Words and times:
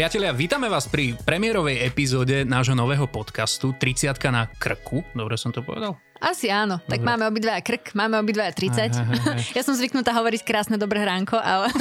Priatelia, 0.00 0.32
vítame 0.32 0.72
vás 0.72 0.88
pri 0.88 1.12
premiérovej 1.12 1.84
epizóde 1.84 2.48
nášho 2.48 2.72
nového 2.72 3.04
podcastu 3.04 3.76
30 3.76 4.16
na 4.32 4.48
krku. 4.48 5.04
Dobre 5.12 5.36
som 5.36 5.52
to 5.52 5.60
povedal? 5.60 6.00
Asi 6.20 6.52
áno. 6.52 6.84
Tak 6.84 7.00
máme 7.00 7.24
obidva 7.24 7.56
krk, 7.64 7.96
máme 7.96 8.20
obidva 8.20 8.52
30. 8.52 8.76
Aj, 8.76 8.92
aj, 8.92 9.20
aj. 9.24 9.40
Ja 9.56 9.62
som 9.64 9.72
zvyknutá 9.72 10.12
hovoriť 10.12 10.44
krásne 10.44 10.76
dobré 10.76 11.00
ránko, 11.00 11.40
ale... 11.40 11.72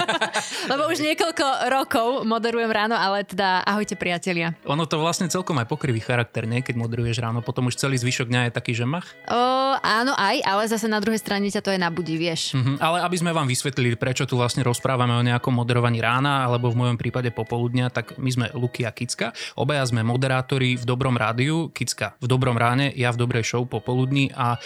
Lebo 0.72 0.88
už 0.88 1.04
niekoľko 1.04 1.68
rokov 1.68 2.08
moderujem 2.24 2.72
ráno, 2.72 2.96
ale 2.96 3.28
teda 3.28 3.60
ahojte 3.68 4.00
priatelia. 4.00 4.56
Ono 4.64 4.88
to 4.88 4.96
vlastne 4.96 5.28
celkom 5.28 5.60
aj 5.60 5.68
pokrivý 5.68 6.00
charakter, 6.00 6.48
nie? 6.48 6.64
Keď 6.64 6.80
moderuješ 6.80 7.20
ráno, 7.20 7.44
potom 7.44 7.68
už 7.68 7.76
celý 7.76 8.00
zvyšok 8.00 8.32
dňa 8.32 8.40
je 8.48 8.52
taký, 8.56 8.72
že 8.72 8.88
mach? 8.88 9.04
O, 9.28 9.36
áno, 9.76 10.16
aj, 10.16 10.40
ale 10.48 10.64
zase 10.64 10.88
na 10.88 11.04
druhej 11.04 11.20
strane 11.20 11.52
ťa 11.52 11.60
to 11.60 11.68
je 11.68 11.78
nabudí, 11.78 12.16
vieš. 12.16 12.56
Uh-huh. 12.56 12.80
Ale 12.80 13.04
aby 13.04 13.16
sme 13.20 13.36
vám 13.36 13.44
vysvetlili, 13.44 14.00
prečo 14.00 14.24
tu 14.24 14.40
vlastne 14.40 14.64
rozprávame 14.64 15.12
o 15.12 15.20
nejakom 15.20 15.52
moderovaní 15.52 16.00
rána, 16.00 16.48
alebo 16.48 16.72
v 16.72 16.88
mojom 16.88 16.96
prípade 16.96 17.28
popoludnia, 17.28 17.92
tak 17.92 18.16
my 18.16 18.30
sme 18.32 18.46
Luky 18.56 18.88
a 18.88 18.92
Kicka. 18.96 19.36
Obaja 19.60 19.84
sme 19.84 20.00
moderátori 20.00 20.80
v 20.80 20.84
dobrom 20.88 21.20
rádiu, 21.20 21.68
Kicka 21.68 22.16
v 22.16 22.26
dobrom 22.26 22.56
ráne, 22.56 22.88
ja 22.96 23.12
v 23.12 23.20
dobrej 23.20 23.44
show 23.44 23.68
popoludní 23.74 24.30
a 24.30 24.54
e, 24.54 24.58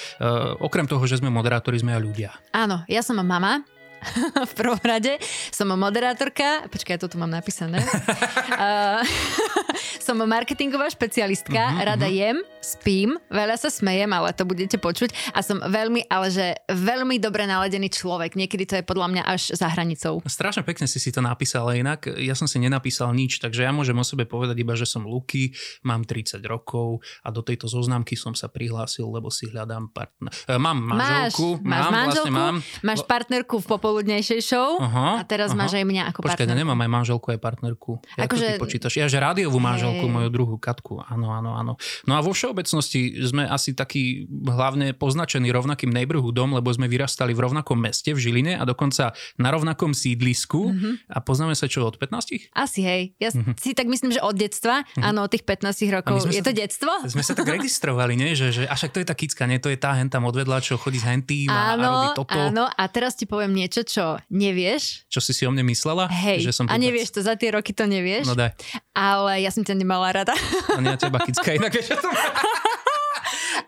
okrem 0.61 0.85
toho, 0.85 1.01
že 1.09 1.17
sme 1.17 1.33
moderátori, 1.33 1.81
sme 1.81 1.97
aj 1.97 2.03
ľudia. 2.05 2.31
Áno, 2.53 2.85
ja 2.85 3.01
som 3.01 3.17
mama, 3.25 3.65
v 4.51 4.53
prvom 4.55 4.81
rade. 4.83 5.19
Som 5.51 5.73
moderátorka, 5.75 6.67
počkaj, 6.71 6.97
ja 6.97 7.01
to 7.01 7.11
tu 7.11 7.17
mám 7.17 7.31
napísané. 7.31 7.79
uh, 7.83 9.03
som 10.07 10.19
marketingová 10.19 10.91
špecialistka, 10.91 11.59
uh-huh, 11.59 11.87
rada 11.95 12.09
uh-huh. 12.09 12.37
jem, 12.37 12.37
spím, 12.61 13.17
veľa 13.31 13.57
sa 13.57 13.71
smejem, 13.71 14.11
ale 14.11 14.35
to 14.35 14.45
budete 14.45 14.77
počuť. 14.81 15.35
A 15.35 15.41
som 15.45 15.61
veľmi, 15.63 16.09
ale 16.11 16.29
že 16.33 16.47
veľmi 16.69 17.21
dobre 17.23 17.47
naladený 17.49 17.89
človek. 17.93 18.35
Niekedy 18.35 18.65
to 18.67 18.75
je 18.81 18.85
podľa 18.85 19.09
mňa 19.15 19.23
až 19.25 19.55
za 19.55 19.69
hranicou. 19.71 20.21
Strašne 20.27 20.65
pekne 20.65 20.91
si 20.91 20.99
si 21.01 21.11
to 21.15 21.23
napísala, 21.23 21.77
inak 21.79 22.11
ja 22.19 22.35
som 22.35 22.51
si 22.51 22.61
nenapísal 22.61 23.13
nič, 23.15 23.41
takže 23.41 23.65
ja 23.65 23.73
môžem 23.73 23.97
o 23.97 24.05
sebe 24.05 24.29
povedať 24.29 24.57
iba, 24.59 24.75
že 24.75 24.89
som 24.89 25.07
Luky, 25.07 25.55
mám 25.87 26.05
30 26.05 26.43
rokov 26.45 27.01
a 27.25 27.29
do 27.33 27.41
tejto 27.41 27.71
zoznamky 27.71 28.19
som 28.19 28.35
sa 28.35 28.51
prihlásil, 28.51 29.07
lebo 29.09 29.33
si 29.33 29.49
hľadám 29.49 29.91
partner. 29.93 30.31
E, 30.47 30.57
mám 30.59 30.79
manželku. 30.79 31.61
Máš, 31.63 31.65
máš 31.65 31.85
mám, 31.85 31.93
manželku, 31.93 32.17
vlastne 32.19 32.33
mám. 32.35 32.57
máš 32.85 33.01
partnerku 33.07 33.57
v 33.61 33.67
popoludnejšej 33.89 34.41
show 34.45 34.77
aha, 34.77 35.21
a 35.21 35.23
teraz 35.25 35.57
aha. 35.57 35.65
máš 35.65 35.81
aj 35.81 35.85
mňa 35.89 36.03
ako 36.13 36.21
Počkaj, 36.29 36.45
partnerku. 36.45 36.61
nemám 36.61 36.79
aj 36.85 36.91
manželku, 36.93 37.27
aj 37.33 37.41
partnerku. 37.41 37.93
Ja 38.21 38.29
akože... 38.29 38.45
ty 38.45 38.61
počítaš. 38.61 38.93
Ja, 39.01 39.09
že 39.09 39.17
rádiovú 39.17 39.57
manželku, 39.57 40.05
hey. 40.05 40.13
moju 40.13 40.29
druhú 40.29 40.57
Katku. 40.61 41.01
Áno, 41.09 41.33
áno, 41.33 41.57
áno. 41.57 41.73
No 42.05 42.13
a 42.13 42.21
vo 42.21 42.37
všeobecnosti 42.37 43.17
sme 43.25 43.49
asi 43.49 43.73
takí 43.73 44.29
hlavne 44.29 44.93
poznačení 44.93 45.49
rovnakým 45.49 45.89
neighborhoodom, 45.89 46.53
lebo 46.53 46.69
sme 46.69 46.85
vyrastali 46.85 47.33
v 47.33 47.49
rovnakom 47.49 47.81
meste 47.81 48.13
v 48.13 48.21
Žiline 48.21 48.61
a 48.61 48.69
dokonca 48.69 49.17
na 49.41 49.49
rovnakom 49.49 49.97
sídlisku 49.97 50.69
mm-hmm. 50.69 50.93
a 51.09 51.19
poznáme 51.25 51.57
sa 51.57 51.65
čo 51.65 51.89
od 51.89 51.97
15? 51.97 52.53
Asi 52.53 52.81
hej. 52.85 53.17
Ja 53.17 53.33
mm-hmm. 53.33 53.57
si 53.57 53.73
tak 53.73 53.89
myslím, 53.89 54.13
že 54.13 54.21
od 54.21 54.37
detstva, 54.37 54.85
mm-hmm. 54.85 55.09
áno, 55.09 55.25
od 55.25 55.31
tých 55.33 55.49
15 55.49 55.97
rokov. 55.97 56.29
Je 56.29 56.45
to 56.45 56.53
detstvo? 56.53 56.93
Sme 57.09 57.25
sa 57.25 57.33
tak 57.33 57.49
registrovali, 57.57 58.19
nie? 58.19 58.37
Že, 58.37 58.47
že 58.53 58.63
a 58.69 58.75
však 58.77 58.93
to 58.93 59.01
je 59.01 59.07
tá 59.09 59.15
kicka, 59.17 59.49
nie? 59.49 59.57
To 59.63 59.73
je 59.73 59.79
tá 59.81 59.97
hen 59.97 60.13
tam 60.13 60.29
odvedla, 60.29 60.61
čo 60.61 60.77
chodí 60.77 61.01
s 61.01 61.07
hentým 61.07 61.49
a, 61.49 61.79
áno, 61.79 61.89
a 61.89 61.89
robí 61.89 62.09
toto. 62.19 62.37
Áno, 62.37 62.67
a 62.69 62.83
teraz 62.91 63.15
ti 63.15 63.25
poviem 63.25 63.55
niečo, 63.55 63.78
čo 63.85 64.19
nevieš. 64.31 65.09
Čo 65.11 65.21
si 65.23 65.33
si 65.35 65.43
o 65.45 65.51
mne 65.51 65.67
myslela? 65.67 66.07
Hej, 66.11 66.49
že 66.49 66.53
som 66.55 66.65
a 66.71 66.75
nevieš 66.79 67.15
to, 67.15 67.21
za 67.21 67.35
tie 67.35 67.53
roky 67.53 67.75
to 67.75 67.85
nevieš. 67.85 68.27
No 68.29 68.39
daj. 68.39 68.55
Ale 68.95 69.43
ja 69.43 69.51
som 69.51 69.67
ťa 69.67 69.75
nemala 69.79 70.11
rada. 70.11 70.35
A 70.75 70.81
nie 70.81 70.95
teba 70.97 71.23
kicka, 71.23 71.55
inak 71.55 71.75
vieš, 71.75 71.99
to 71.99 72.09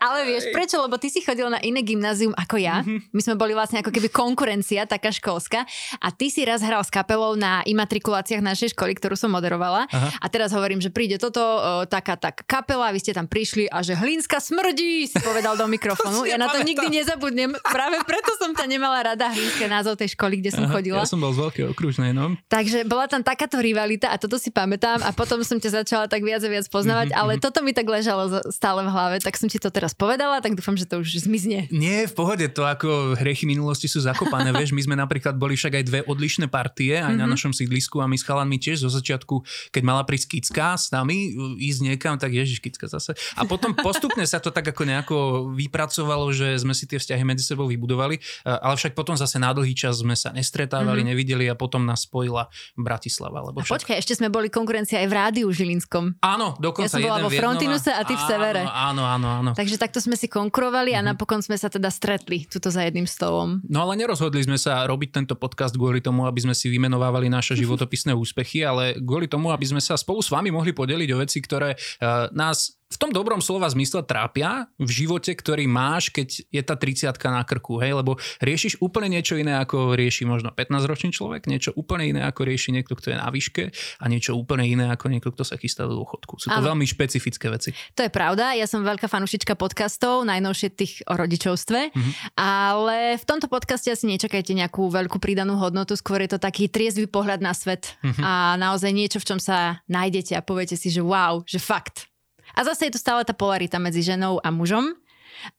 ale 0.01 0.25
vieš 0.25 0.49
prečo? 0.49 0.81
Lebo 0.81 0.97
ty 0.97 1.13
si 1.13 1.21
chodil 1.21 1.45
na 1.45 1.61
iné 1.61 1.85
gymnázium 1.85 2.33
ako 2.33 2.57
ja. 2.57 2.81
Mm-hmm. 2.81 3.13
My 3.13 3.21
sme 3.21 3.35
boli 3.37 3.53
vlastne 3.53 3.85
ako 3.85 3.93
keby 3.93 4.09
konkurencia, 4.09 4.89
taká 4.89 5.13
školská. 5.13 5.69
A 6.01 6.09
ty 6.09 6.33
si 6.33 6.41
raz 6.41 6.65
hral 6.65 6.81
s 6.81 6.89
kapelou 6.89 7.37
na 7.37 7.61
imatrikuláciách 7.69 8.41
našej 8.41 8.73
školy, 8.73 8.97
ktorú 8.97 9.13
som 9.13 9.29
moderovala. 9.29 9.85
Aha. 9.93 10.09
A 10.17 10.25
teraz 10.33 10.49
hovorím, 10.57 10.81
že 10.81 10.89
príde 10.89 11.21
toto, 11.21 11.39
o, 11.39 11.85
taká 11.85 12.17
tak 12.17 12.41
kapela, 12.49 12.89
vy 12.89 12.97
ste 12.97 13.13
tam 13.13 13.29
prišli 13.29 13.69
a 13.69 13.85
že 13.85 13.93
Hlinska 13.93 14.41
smrdí, 14.41 15.05
si 15.05 15.21
povedal 15.21 15.53
do 15.53 15.69
mikrofónu. 15.75 16.25
ja 16.25 16.41
na 16.41 16.49
to 16.49 16.65
nikdy 16.65 16.89
nezabudnem. 16.89 17.53
Práve 17.61 18.01
preto 18.01 18.33
som 18.41 18.57
ťa 18.57 18.65
nemala 18.65 19.13
rada 19.13 19.29
Hlinské 19.29 19.69
názov 19.69 20.01
tej 20.01 20.17
školy, 20.17 20.41
kde 20.41 20.49
som 20.49 20.65
Aha, 20.65 20.73
chodila. 20.73 21.05
Ja 21.05 21.09
som 21.09 21.21
bol 21.21 21.29
z 21.31 21.45
veľkej 21.45 21.65
okružnej, 21.77 22.11
no. 22.17 22.33
Takže 22.49 22.89
bola 22.89 23.05
tam 23.05 23.21
takáto 23.21 23.61
rivalita 23.61 24.09
a 24.09 24.17
toto 24.17 24.41
si 24.41 24.49
pamätám 24.49 25.05
a 25.05 25.13
potom 25.13 25.45
som 25.45 25.61
ťa 25.61 25.83
začala 25.83 26.05
tak 26.09 26.25
viac 26.25 26.41
a 26.41 26.49
viac 26.49 26.65
poznávať, 26.65 27.13
mm-hmm. 27.13 27.21
ale 27.21 27.31
mhm. 27.37 27.41
toto 27.43 27.59
mi 27.61 27.71
tak 27.71 27.85
ležalo 27.85 28.41
stále 28.49 28.81
v 28.81 28.89
hlave, 28.89 29.15
tak 29.21 29.37
som 29.37 29.45
ti 29.45 29.61
to 29.61 29.69
teraz 29.69 29.90
povedala, 29.97 30.43
tak 30.43 30.57
dúfam, 30.57 30.75
že 30.75 30.85
to 30.85 31.01
už 31.01 31.25
zmizne. 31.25 31.67
Nie, 31.71 32.07
v 32.07 32.13
pohode, 32.13 32.45
to 32.51 32.63
ako 32.63 33.17
hriechy 33.17 33.49
minulosti 33.49 33.89
sú 33.89 34.03
zakopané, 34.03 34.51
vieš, 34.57 34.71
my 34.75 34.81
sme 34.83 34.95
napríklad 34.97 35.35
boli 35.35 35.57
však 35.57 35.81
aj 35.81 35.83
dve 35.87 35.99
odlišné 36.05 36.47
partie 36.51 36.97
aj 36.97 37.11
mm-hmm. 37.11 37.19
na 37.19 37.25
mhm. 37.27 37.33
našom 37.33 37.53
sídlisku 37.55 37.99
a 37.99 38.05
my 38.07 38.17
s 38.17 38.23
chalanmi 38.25 38.57
tiež 38.61 38.83
zo 38.85 38.89
začiatku, 38.91 39.41
keď 39.73 39.83
mala 39.83 40.03
prísť 40.07 40.37
Kicka 40.37 40.77
s 40.77 40.93
nami, 40.93 41.33
ísť 41.59 41.79
niekam, 41.85 42.15
tak 42.15 42.31
ježiš, 42.31 42.63
Kicka 42.63 42.87
zase. 42.87 43.17
A 43.35 43.43
potom 43.43 43.73
postupne 43.75 44.23
sa 44.23 44.39
to 44.39 44.53
tak 44.53 44.67
ako 44.69 44.81
nejako 44.87 45.17
vypracovalo, 45.57 46.31
že 46.31 46.55
sme 46.61 46.71
si 46.77 46.87
tie 46.87 47.01
vzťahy 47.01 47.23
medzi 47.25 47.43
sebou 47.43 47.67
vybudovali, 47.67 48.21
ale 48.45 48.75
však 48.77 48.93
potom 48.93 49.17
zase 49.17 49.41
na 49.41 49.51
dlhý 49.51 49.73
čas 49.73 49.99
sme 49.99 50.13
sa 50.13 50.31
nestretávali, 50.31 51.01
mm-hmm. 51.01 51.11
nevideli 51.11 51.45
a 51.49 51.55
potom 51.57 51.83
nás 51.83 52.05
spojila 52.05 52.47
Bratislava. 52.77 53.41
Lebo 53.41 53.65
však... 53.65 53.73
Počkaj, 53.81 53.95
ešte 53.97 54.13
sme 54.17 54.29
boli 54.29 54.47
konkurencia 54.47 55.01
aj 55.01 55.07
v 55.09 55.13
rádiu 55.13 55.47
Žilinskom. 55.49 56.21
Áno, 56.21 56.55
dokonca 56.61 56.87
ja 56.87 56.93
som 56.93 57.01
bola 57.01 57.25
vo 57.25 57.29
Frontinuse 57.33 57.91
a 57.91 58.01
ty 58.05 58.13
v 58.13 58.23
Severe. 58.29 58.61
Áno, 58.65 59.03
áno, 59.03 59.27
áno. 59.41 59.51
Takže 59.57 59.80
takto 59.81 59.97
sme 59.97 60.13
si 60.13 60.29
konkurovali 60.29 60.93
a 60.93 61.01
mm-hmm. 61.01 61.17
napokon 61.17 61.41
sme 61.41 61.57
sa 61.57 61.65
teda 61.65 61.89
stretli 61.89 62.45
tuto 62.45 62.69
za 62.69 62.85
jedným 62.85 63.09
stolom. 63.09 63.65
No 63.65 63.89
ale 63.89 63.97
nerozhodli 63.97 64.45
sme 64.45 64.61
sa 64.61 64.85
robiť 64.85 65.09
tento 65.09 65.33
podcast 65.33 65.73
kvôli 65.73 66.05
tomu, 66.05 66.29
aby 66.29 66.45
sme 66.45 66.53
si 66.53 66.69
vymenovávali 66.69 67.33
naše 67.33 67.57
životopisné 67.61 68.13
úspechy, 68.13 68.61
ale 68.61 69.01
kvôli 69.01 69.25
tomu, 69.25 69.49
aby 69.49 69.65
sme 69.65 69.81
sa 69.81 69.97
spolu 69.97 70.21
s 70.21 70.29
vami 70.29 70.53
mohli 70.53 70.69
podeliť 70.69 71.09
o 71.17 71.17
veci, 71.25 71.41
ktoré 71.41 71.73
uh, 71.73 72.29
nás 72.37 72.80
v 72.91 72.97
tom 72.99 73.15
dobrom 73.15 73.39
slova 73.39 73.71
zmysle 73.71 74.03
trápia 74.03 74.67
v 74.75 74.91
živote, 74.91 75.31
ktorý 75.31 75.63
máš, 75.65 76.11
keď 76.11 76.43
je 76.51 76.61
tá 76.61 76.75
30 76.75 77.07
na 77.31 77.47
krku, 77.47 77.79
hej, 77.79 77.95
lebo 77.95 78.19
riešiš 78.43 78.83
úplne 78.83 79.15
niečo 79.15 79.39
iné, 79.39 79.55
ako 79.55 79.95
rieši 79.95 80.27
možno 80.27 80.51
15-ročný 80.51 81.15
človek, 81.15 81.47
niečo 81.47 81.71
úplne 81.79 82.11
iné, 82.11 82.21
ako 82.27 82.43
rieši 82.43 82.75
niekto, 82.75 82.99
kto 82.99 83.15
je 83.15 83.17
na 83.17 83.31
výške 83.31 83.71
a 83.71 84.05
niečo 84.11 84.35
úplne 84.35 84.67
iné, 84.67 84.91
ako 84.91 85.07
niekto, 85.07 85.31
kto 85.31 85.47
sa 85.47 85.55
chystá 85.55 85.87
do 85.87 85.95
dôchodku. 85.95 86.35
Sú 86.35 86.51
to 86.51 86.59
ano. 86.59 86.75
veľmi 86.75 86.83
špecifické 86.83 87.47
veci. 87.47 87.71
To 87.95 88.03
je 88.03 88.11
pravda, 88.11 88.59
ja 88.59 88.67
som 88.67 88.83
veľká 88.83 89.07
fanúšička 89.07 89.55
podcastov, 89.55 90.27
najnovšie 90.27 90.69
tých 90.75 90.93
o 91.07 91.15
rodičovstve, 91.15 91.95
mm-hmm. 91.95 92.13
ale 92.35 93.15
v 93.15 93.23
tomto 93.23 93.47
podcaste 93.47 93.87
asi 93.87 94.03
nečakajte 94.11 94.51
nejakú 94.51 94.91
veľkú 94.91 95.15
pridanú 95.23 95.55
hodnotu, 95.55 95.95
skôr 95.95 96.19
je 96.27 96.35
to 96.35 96.39
taký 96.43 96.67
triezvy 96.67 97.07
pohľad 97.07 97.39
na 97.39 97.55
svet 97.55 97.95
mm-hmm. 98.03 98.23
a 98.23 98.59
naozaj 98.59 98.91
niečo, 98.91 99.23
v 99.23 99.27
čom 99.31 99.39
sa 99.39 99.79
nájdete 99.87 100.35
a 100.35 100.43
poviete 100.43 100.75
si, 100.75 100.91
že 100.91 100.99
wow, 100.99 101.39
že 101.47 101.61
fakt, 101.61 102.10
a 102.55 102.59
zase 102.67 102.87
je 102.87 102.93
to 102.95 103.01
stále 103.01 103.21
tá 103.23 103.33
polarita 103.35 103.79
medzi 103.79 104.03
ženou 104.03 104.39
a 104.43 104.49
mužom 104.51 104.93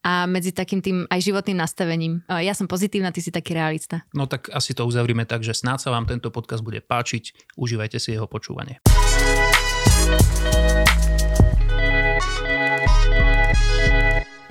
a 0.07 0.31
medzi 0.31 0.55
takým 0.55 0.79
tým 0.79 1.11
aj 1.11 1.19
životným 1.27 1.59
nastavením. 1.59 2.23
Ja 2.31 2.55
som 2.55 2.71
pozitívna, 2.71 3.11
ty 3.11 3.19
si 3.19 3.35
taký 3.35 3.59
realista. 3.59 4.07
No 4.15 4.31
tak 4.31 4.47
asi 4.55 4.79
to 4.79 4.87
uzavrime 4.87 5.27
tak, 5.27 5.43
že 5.43 5.59
snáď 5.59 5.83
sa 5.83 5.91
vám 5.91 6.07
tento 6.07 6.31
podcast 6.31 6.63
bude 6.63 6.79
páčiť. 6.79 7.57
Užívajte 7.59 7.99
si 7.99 8.15
jeho 8.15 8.31
počúvanie. 8.31 8.79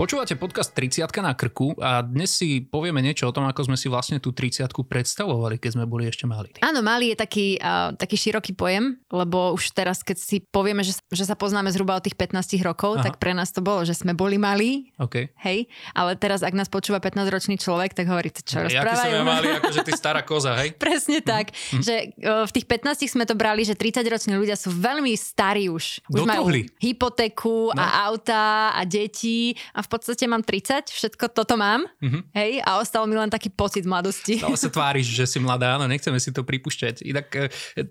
Počúvate 0.02 0.34
podcast 0.34 0.74
30 0.74 1.14
na 1.22 1.38
krku 1.38 1.78
a 1.78 2.02
dnes 2.02 2.34
si 2.34 2.58
povieme 2.58 3.06
niečo 3.06 3.30
o 3.30 3.36
tom, 3.38 3.46
ako 3.46 3.70
sme 3.70 3.78
si 3.78 3.86
vlastne 3.86 4.18
tú 4.18 4.34
30 4.34 4.66
predstavovali, 4.66 5.62
keď 5.62 5.78
sme 5.78 5.86
boli 5.86 6.10
ešte 6.10 6.26
mali. 6.26 6.50
Áno, 6.58 6.82
malý 6.82 7.14
je 7.14 7.22
taký, 7.22 7.62
uh, 7.62 7.94
taký 7.94 8.18
široký 8.18 8.58
pojem, 8.58 8.98
lebo 9.14 9.54
už 9.54 9.78
teraz, 9.78 10.02
keď 10.02 10.18
si 10.18 10.42
povieme, 10.42 10.82
že, 10.82 10.98
že 11.14 11.22
sa 11.30 11.38
poznáme 11.38 11.70
zhruba 11.70 11.94
od 11.94 12.02
tých 12.02 12.18
15 12.18 12.34
rokov, 12.66 12.98
Aha. 12.98 13.14
tak 13.14 13.22
pre 13.22 13.38
nás 13.38 13.53
to 13.53 13.62
bolo, 13.62 13.86
že 13.86 13.94
sme 13.94 14.18
boli 14.18 14.42
malí. 14.42 14.90
Okay. 14.98 15.38
Hej, 15.38 15.70
ale 15.94 16.18
teraz, 16.18 16.42
ak 16.42 16.58
nás 16.58 16.66
počúva 16.66 16.97
15-ročný 16.97 17.62
človek, 17.62 17.94
tak 17.94 18.09
hovorí, 18.09 18.34
čo 18.34 18.58
ja, 18.58 18.82
rozprávajú. 18.82 19.14
Ja 19.14 19.22
mali, 19.22 19.54
akože 19.54 19.86
ty 19.86 19.94
stará 19.94 20.26
koza, 20.26 20.58
hej? 20.66 20.74
Presne 20.82 21.22
tak, 21.22 21.54
mm. 21.54 21.86
že 21.86 22.09
uh, 22.26 22.50
v 22.50 22.52
tých 22.58 22.66
15 22.66 23.06
sme 23.06 23.30
to 23.30 23.38
brali, 23.38 23.62
že 23.62 23.78
30-roční 23.78 24.34
ľudia 24.34 24.58
sú 24.58 24.74
veľmi 24.74 25.14
starí 25.14 25.70
už. 25.70 26.09
Už 26.09 26.26
majú 26.26 26.50
hypotéku 26.82 27.70
no. 27.70 27.78
a 27.78 28.09
auta 28.09 28.74
a 28.74 28.82
deti 28.82 29.54
a 29.78 29.86
v 29.86 29.91
podstate 29.91 30.23
mám 30.32 30.40
30, 30.40 30.88
všetko 30.88 31.35
toto 31.35 31.59
mám, 31.59 31.84
mm-hmm. 31.99 32.22
hej, 32.32 32.64
a 32.64 32.79
ostal 32.79 33.03
mi 33.05 33.20
len 33.20 33.28
taký 33.28 33.52
pocit 33.52 33.84
mladosti. 33.84 34.40
Ale 34.40 34.55
sa 34.55 34.72
tváriš, 34.72 35.11
že 35.11 35.28
si 35.28 35.38
mladá, 35.43 35.76
áno, 35.76 35.91
nechceme 35.91 36.16
si 36.23 36.32
to 36.32 36.47
pripúšťať. 36.47 37.03
Inak 37.03 37.28
e, 37.35 37.46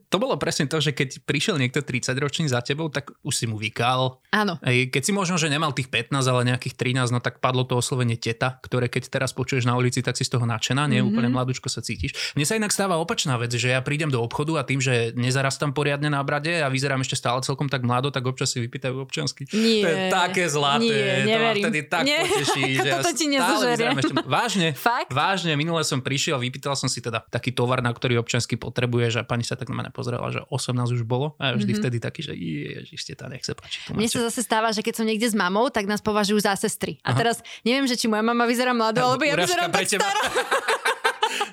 to 0.08 0.16
bolo 0.16 0.40
presne 0.40 0.64
to, 0.64 0.80
že 0.80 0.96
keď 0.96 1.20
prišiel 1.28 1.60
niekto 1.60 1.84
30 1.84 2.16
ročný 2.16 2.48
za 2.48 2.64
tebou, 2.64 2.88
tak 2.88 3.12
už 3.20 3.34
si 3.36 3.44
mu 3.44 3.60
vykal. 3.60 4.16
Áno. 4.32 4.56
Hej, 4.64 4.88
keď 4.88 5.02
si 5.04 5.12
možno, 5.12 5.36
že 5.36 5.52
nemal 5.52 5.76
tých 5.76 5.92
15, 5.92 6.24
ale 6.24 6.48
nejakých 6.48 6.74
13, 6.74 7.12
no 7.12 7.20
tak 7.20 7.44
padlo 7.44 7.68
to 7.68 7.76
oslovenie 7.76 8.16
teta, 8.16 8.56
ktoré 8.64 8.88
keď 8.88 9.12
teraz 9.12 9.36
počuješ 9.36 9.68
na 9.68 9.76
ulici, 9.76 10.00
tak 10.00 10.16
si 10.16 10.24
z 10.24 10.32
toho 10.32 10.48
nadšená, 10.48 10.88
nie 10.88 11.04
mm-hmm. 11.04 11.10
úplne 11.12 11.28
mladúčko 11.28 11.68
sa 11.68 11.84
cítiš. 11.84 12.34
Mne 12.38 12.48
sa 12.48 12.56
inak 12.56 12.72
stáva 12.72 12.96
opačná 12.96 13.36
vec, 13.36 13.52
že 13.52 13.68
ja 13.68 13.84
prídem 13.84 14.08
do 14.08 14.22
obchodu 14.24 14.56
a 14.58 14.62
tým, 14.64 14.80
že 14.80 15.12
nezarastám 15.18 15.76
poriadne 15.76 16.08
na 16.08 16.22
brade 16.24 16.62
a 16.62 16.72
vyzerám 16.72 17.02
ešte 17.04 17.18
stále 17.18 17.42
celkom 17.44 17.68
tak 17.68 17.84
mlado, 17.84 18.08
tak 18.14 18.24
občas 18.24 18.54
si 18.54 18.62
vypýtajú 18.62 18.96
občansky. 19.02 19.50
Nie, 19.50 19.82
to 19.82 19.88
je 19.90 19.96
také 20.08 20.44
zlaté. 20.46 21.26
Nie, 21.26 21.36
to 21.36 21.38
má 21.42 21.52
vtedy 21.80 21.88
takú 21.88 22.06
nie. 22.06 22.20
Poteší, 22.20 22.62
že 22.84 22.88
ja 22.88 23.00
ti 23.12 23.26
nezožerie. 23.26 23.86
Ešte, 23.96 24.14
vážne, 24.28 24.68
Fakt? 24.88 25.10
vážne, 25.10 25.52
minule 25.56 25.82
som 25.86 26.04
prišiel, 26.04 26.36
vypýtal 26.36 26.76
som 26.76 26.88
si 26.92 27.00
teda 27.00 27.24
taký 27.32 27.54
tovar, 27.56 27.80
na 27.80 27.90
ktorý 27.90 28.20
občansky 28.20 28.60
potrebuješ 28.60 29.20
a 29.20 29.22
pani 29.24 29.46
sa 29.46 29.56
tak 29.56 29.72
na 29.72 29.86
mňa 29.86 29.92
pozerala, 29.94 30.28
že 30.28 30.44
18 30.52 30.76
už 31.00 31.02
bolo 31.08 31.38
a 31.40 31.52
ja 31.52 31.54
vždy 31.56 31.72
mm-hmm. 31.72 31.80
vtedy 31.80 31.96
taký, 31.98 32.20
že 32.20 32.32
ježiš, 32.36 33.16
tam, 33.16 33.32
nech 33.32 33.44
sa 33.44 33.56
páči. 33.56 33.80
Mne 33.90 34.08
sa 34.08 34.20
zase 34.28 34.44
stáva, 34.44 34.70
že 34.74 34.84
keď 34.84 35.02
som 35.02 35.06
niekde 35.08 35.26
s 35.28 35.36
mamou, 35.36 35.72
tak 35.72 35.88
nás 35.88 36.04
považujú 36.04 36.42
za 36.44 36.54
sestry. 36.56 37.00
A 37.06 37.16
teraz 37.16 37.40
neviem, 37.64 37.88
že 37.88 37.96
či 37.96 38.06
moja 38.06 38.24
mama 38.24 38.44
vyzerá 38.44 38.76
mladá, 38.76 39.06
alebo 39.06 39.24
ja 39.24 39.36
vyzerám 39.36 39.72
tak 39.72 39.86
stará. 39.88 40.20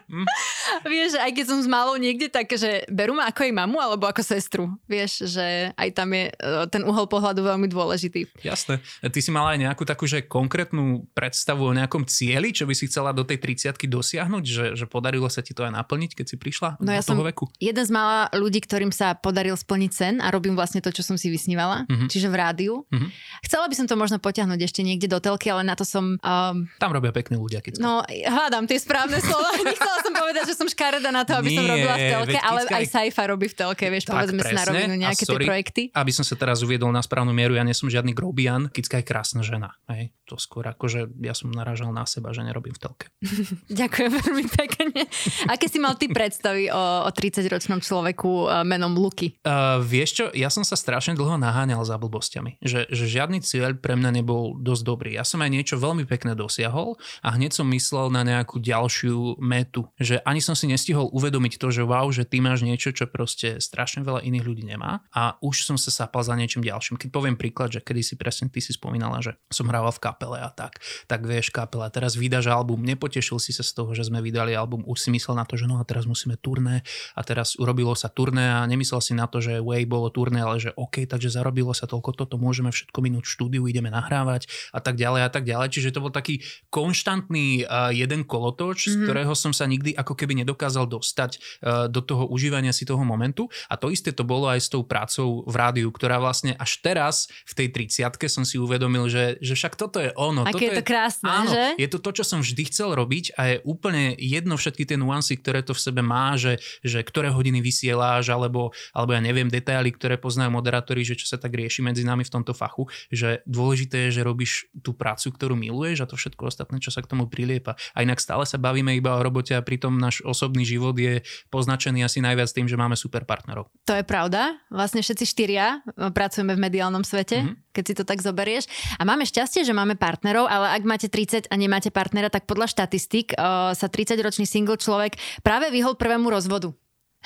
Vieš, 0.87 1.13
že 1.13 1.19
aj 1.19 1.31
keď 1.31 1.45
som 1.45 1.59
s 1.59 1.67
malou 1.67 1.95
niekde, 1.95 2.27
tak 2.27 2.47
že 2.49 2.85
berú 2.87 3.13
ma 3.13 3.25
ako 3.25 3.41
jej 3.41 3.53
mamu 3.53 3.77
alebo 3.77 4.03
ako 4.03 4.21
sestru. 4.21 4.63
Vieš, 4.85 5.27
že 5.27 5.45
aj 5.73 5.89
tam 5.93 6.11
je 6.11 6.25
e, 6.27 6.33
ten 6.67 6.81
uhol 6.81 7.05
pohľadu 7.05 7.41
veľmi 7.41 7.67
dôležitý. 7.67 8.27
Jasné. 8.41 8.79
Ty 9.01 9.19
si 9.19 9.29
mala 9.29 9.53
aj 9.53 9.59
nejakú 9.61 9.83
takú, 9.83 10.03
že 10.03 10.23
konkrétnu 10.23 11.07
predstavu 11.11 11.63
o 11.65 11.73
nejakom 11.73 12.03
cieli, 12.03 12.51
čo 12.51 12.63
by 12.63 12.73
si 12.73 12.87
chcela 12.87 13.11
do 13.11 13.23
tej 13.23 13.37
30 13.37 13.75
dosiahnuť, 13.79 14.43
že, 14.43 14.65
že 14.75 14.85
podarilo 14.85 15.27
sa 15.27 15.39
ti 15.39 15.51
to 15.51 15.61
aj 15.61 15.73
naplniť, 15.73 16.11
keď 16.13 16.25
si 16.25 16.35
prišla 16.35 16.69
No 16.77 16.87
do 16.87 16.93
ja 16.93 17.01
toho 17.01 17.19
som 17.19 17.25
veku? 17.25 17.45
jeden 17.57 17.81
z 17.81 17.91
mála 17.91 18.31
ľudí, 18.31 18.59
ktorým 18.59 18.89
sa 18.89 19.13
podaril 19.13 19.53
splniť 19.53 19.91
sen 19.91 20.13
a 20.17 20.29
robím 20.29 20.53
vlastne 20.53 20.79
to, 20.79 20.89
čo 20.89 21.01
som 21.01 21.15
si 21.15 21.27
vysnívala, 21.27 21.83
Mhm. 21.85 22.07
čiže 22.07 22.27
v 22.27 22.35
rádiu. 22.35 22.73
Mhm. 22.89 23.07
Chcela 23.43 23.65
by 23.65 23.75
som 23.75 23.85
to 23.85 23.95
možno 23.95 24.17
potiahnuť 24.17 24.59
ešte 24.61 24.81
niekde 24.81 25.07
do 25.07 25.19
telky, 25.19 25.47
ale 25.47 25.63
na 25.63 25.73
to 25.73 25.83
som... 25.83 26.15
Um, 26.19 26.67
Tam 26.77 26.91
robia 26.91 27.09
pekní 27.09 27.35
ľudia, 27.35 27.59
keď 27.59 27.77
no, 27.77 28.01
hľadám 28.03 28.65
tie 28.65 28.77
správne 28.77 29.17
slova. 29.25 29.49
Nechcela 29.57 29.96
som 30.03 30.13
povedať, 30.13 30.43
že 30.49 30.55
som 30.55 30.67
škareda 30.67 31.09
na 31.09 31.23
to, 31.23 31.33
aby 31.37 31.49
som 31.55 31.63
Nie, 31.63 31.71
robila 31.73 31.95
v 31.95 32.05
telke, 32.11 32.37
ale 32.39 32.59
aj 32.69 32.85
Saifa 32.87 33.23
robí 33.27 33.47
v 33.49 33.55
telke, 33.55 33.85
vieš, 33.89 34.05
povedzme 34.07 34.41
si 34.43 34.53
na 34.53 34.63
rovinu 34.63 34.93
nejaké 34.95 35.23
tie 35.23 35.33
sorry, 35.33 35.45
projekty. 35.47 35.81
Aby 35.93 36.11
som 36.13 36.23
sa 36.23 36.35
teraz 36.37 36.61
uviedol 36.61 36.91
na 36.93 37.01
správnu 37.01 37.33
mieru, 37.33 37.57
ja 37.57 37.63
nie 37.65 37.73
som 37.73 37.89
žiadny 37.89 38.13
grobian, 38.13 38.69
Kicka 38.69 39.01
je 39.01 39.05
krásna 39.05 39.41
žena. 39.41 39.73
Hej. 39.89 40.13
To 40.27 40.35
skôr 40.35 40.67
akože 40.67 41.07
ja 41.23 41.31
som 41.31 41.49
naražal 41.49 41.95
na 41.95 42.03
seba, 42.03 42.35
že 42.35 42.43
nerobím 42.43 42.75
v 42.75 42.81
telke. 42.83 43.05
Ďakujem 43.81 44.11
veľmi 44.11 44.45
pekne. 44.51 45.07
Aké 45.47 45.71
si 45.71 45.79
mal 45.79 45.95
ty 45.95 46.11
predstavy 46.11 46.67
o, 46.67 47.07
o 47.07 47.09
30-ročnom 47.09 47.79
človeku 47.79 48.51
uh, 48.51 48.67
menom 48.67 48.91
Luky? 48.99 49.39
Uh, 49.47 49.79
vieš 49.79 50.19
čo, 50.19 50.25
ja 50.35 50.51
som 50.51 50.67
sa 50.67 50.75
strašne 50.75 51.15
dlho 51.15 51.39
naháňal 51.39 51.79
za 51.87 51.95
blbostiami. 51.95 52.59
Že, 52.59 52.91
že 52.91 53.05
žiadny 53.07 53.39
cieľ 53.39 53.79
pre 53.79 53.95
mňa 53.95 54.19
nebol 54.19 54.59
dosť 54.59 54.83
dobrý. 54.83 55.09
Ja 55.15 55.23
som 55.23 55.39
aj 55.39 55.49
niečo 55.49 55.75
veľmi 55.79 56.03
pekné 56.03 56.35
dosiahol 56.35 56.99
a 57.23 57.31
hneď 57.39 57.55
som 57.55 57.67
myslel 57.71 58.11
na 58.11 58.27
nejakú 58.27 58.59
ďalšiu 58.59 59.39
metu. 59.39 59.86
Že 59.95 60.19
ani 60.27 60.43
som 60.43 60.53
si 60.53 60.67
nestihol 60.67 61.07
uvedomiť 61.15 61.55
to, 61.55 61.71
že 61.71 61.87
wow, 61.87 62.11
že 62.11 62.27
ty 62.27 62.43
máš 62.43 62.67
niečo, 62.67 62.91
čo 62.91 63.07
proste 63.07 63.63
strašne 63.63 64.03
veľa 64.03 64.23
iných 64.27 64.43
ľudí 64.43 64.63
nemá 64.67 65.05
a 65.15 65.39
už 65.39 65.63
som 65.63 65.79
sa 65.79 65.89
sapal 65.89 66.21
za 66.25 66.35
niečím 66.35 66.65
ďalším. 66.67 66.99
Keď 66.99 67.09
poviem 67.09 67.39
príklad, 67.39 67.71
že 67.71 67.79
kedy 67.79 68.01
si 68.03 68.13
presne 68.19 68.51
ty 68.51 68.59
si 68.59 68.73
spomínala, 68.75 69.23
že 69.23 69.37
som 69.47 69.69
hrával 69.69 69.93
v 69.95 70.01
kapele 70.03 70.37
a 70.41 70.49
tak, 70.49 70.81
tak 71.05 71.23
vieš 71.23 71.53
kapela, 71.53 71.87
teraz 71.93 72.17
vydáš 72.17 72.49
album, 72.49 72.81
nepotešil 72.83 73.37
si 73.37 73.53
sa 73.53 73.61
z 73.61 73.71
toho, 73.77 73.93
že 73.93 74.09
sme 74.09 74.19
vydali 74.19 74.57
album, 74.57 74.81
už 74.83 74.97
si 74.97 75.09
myslel 75.13 75.37
na 75.37 75.45
to, 75.45 75.53
že 75.53 75.69
no 75.69 75.77
a 75.77 75.85
teraz 75.85 76.09
musíme 76.09 76.33
turné 76.41 76.81
a 77.13 77.21
teraz 77.21 77.53
urobilo 77.61 77.93
sa 77.93 78.09
turné 78.09 78.49
a 78.49 78.65
nemyslel 78.65 78.99
si 78.99 79.13
na 79.13 79.29
to, 79.29 79.37
že 79.39 79.61
way 79.61 79.85
bolo 79.85 80.09
turné, 80.09 80.41
ale 80.41 80.57
že 80.57 80.73
OK, 80.73 81.05
takže 81.05 81.29
zarobilo 81.29 81.71
sa 81.77 81.85
toľko, 81.85 82.17
toto 82.17 82.41
môžeme 82.41 82.73
všetko 82.73 82.97
minúť 82.99 83.29
v 83.29 83.33
štúdiu, 83.37 83.61
ideme 83.69 83.93
nahrávať 83.93 84.49
a 84.73 84.81
tak 84.81 84.97
ďalej 84.97 85.21
a 85.27 85.29
tak 85.29 85.45
ďalej. 85.45 85.67
Čiže 85.77 85.93
to 85.93 86.01
bol 86.01 86.09
taký 86.09 86.41
konštantný 86.73 87.69
uh, 87.69 87.93
jeden 87.93 88.25
kolotoč, 88.25 88.89
mm-hmm. 88.89 88.93
z 88.93 89.05
ktorého 89.05 89.33
som 89.37 89.53
sa 89.53 89.69
nikdy 89.69 89.76
ako 89.97 90.13
keby 90.17 90.43
nedokázal 90.43 90.89
dostať 90.89 91.31
uh, 91.37 91.85
do 91.91 92.01
toho 92.01 92.29
užívania 92.29 92.71
si 92.71 92.87
toho 92.87 93.01
momentu. 93.03 93.49
A 93.69 93.75
to 93.75 93.89
isté 93.91 94.11
to 94.11 94.23
bolo 94.23 94.49
aj 94.49 94.59
s 94.63 94.69
tou 94.71 94.83
prácou 94.83 95.43
v 95.45 95.55
rádiu, 95.55 95.89
ktorá 95.91 96.17
vlastne 96.21 96.55
až 96.57 96.79
teraz 96.81 97.29
v 97.47 97.65
tej 97.65 97.67
30 97.89 98.29
som 98.29 98.43
si 98.43 98.57
uvedomil, 98.57 99.09
že, 99.09 99.37
že 99.41 99.53
však 99.57 99.73
toto 99.79 99.97
je 100.01 100.11
ono. 100.15 100.43
Aké 100.43 100.53
toto 100.53 100.63
je 100.63 100.79
to 100.81 100.85
krásne, 100.85 101.27
áno, 101.27 101.51
že? 101.51 101.63
Je 101.79 101.87
to 101.89 101.97
to, 102.01 102.11
čo 102.21 102.23
som 102.23 102.39
vždy 102.41 102.63
chcel 102.69 102.93
robiť 102.93 103.37
a 103.37 103.41
je 103.53 103.55
úplne 103.63 104.13
jedno 104.17 104.55
všetky 104.57 104.83
tie 104.85 104.97
nuancy, 104.99 105.37
ktoré 105.39 105.61
to 105.61 105.73
v 105.73 105.81
sebe 105.81 106.01
má, 106.01 106.35
že, 106.35 106.57
že 106.81 107.01
ktoré 107.01 107.29
hodiny 107.33 107.59
vysieláš, 107.59 108.29
alebo, 108.29 108.71
alebo 108.93 109.11
ja 109.13 109.21
neviem, 109.21 109.47
detaily, 109.47 109.93
ktoré 109.93 110.15
poznajú 110.17 110.53
moderátori, 110.53 111.03
že 111.03 111.17
čo 111.17 111.29
sa 111.29 111.37
tak 111.37 111.53
rieši 111.53 111.83
medzi 111.83 112.03
nami 112.07 112.23
v 112.23 112.33
tomto 112.33 112.55
fachu, 112.55 112.87
že 113.11 113.41
dôležité 113.43 114.09
je, 114.09 114.19
že 114.19 114.27
robíš 114.27 114.71
tú 114.81 114.95
prácu, 114.95 115.33
ktorú 115.33 115.53
miluješ 115.57 116.03
a 116.03 116.09
to 116.09 116.15
všetko 116.15 116.47
ostatné, 116.49 116.79
čo 116.79 116.89
sa 116.93 117.03
k 117.03 117.09
tomu 117.09 117.27
priliepa. 117.27 117.75
A 117.93 118.03
inak 118.03 118.23
stále 118.23 118.47
sa 118.47 118.55
bavíme 118.55 118.95
iba 118.95 119.15
o 119.15 119.23
robote 119.23 119.53
a 119.53 119.61
pritom 119.67 119.99
náš 119.99 120.23
osobný 120.23 120.63
život 120.63 120.95
je 120.95 121.19
poznačený 121.51 122.07
asi 122.07 122.23
najviac 122.23 122.47
tým, 122.47 122.71
že 122.71 122.79
máme 122.79 122.95
super 122.95 123.27
partnerov. 123.27 123.67
To 123.83 123.91
je 123.91 124.07
pravda. 124.07 124.55
Vlastne 124.71 125.03
všetci 125.03 125.27
štyria 125.27 125.83
e, 125.91 126.07
pracujeme 126.15 126.55
v 126.55 126.63
mediálnom 126.63 127.03
svete, 127.03 127.43
Mhm. 127.43 127.47
mm-hmm. 127.51 127.75
keď 127.75 127.83
si 127.83 127.93
to 127.99 128.03
tak 128.07 128.23
zoberieš. 128.23 128.71
A 128.95 129.03
máme 129.03 129.27
šťastie, 129.27 129.67
že 129.67 129.75
máme 129.75 129.99
partnerov, 129.99 130.47
ale 130.47 130.71
ak 130.71 130.87
máte 130.87 131.11
30 131.11 131.51
a 131.51 131.55
nemáte 131.59 131.91
partnera, 131.91 132.31
tak 132.31 132.47
podľa 132.47 132.71
štatistík 132.71 133.35
uh, 133.35 133.75
sa 133.75 133.91
30-ročný 133.91 134.47
single 134.47 134.79
človek 134.79 135.19
práve 135.43 135.67
vyhol 135.69 135.99
prvému 135.99 136.31
rozvodu. 136.31 136.71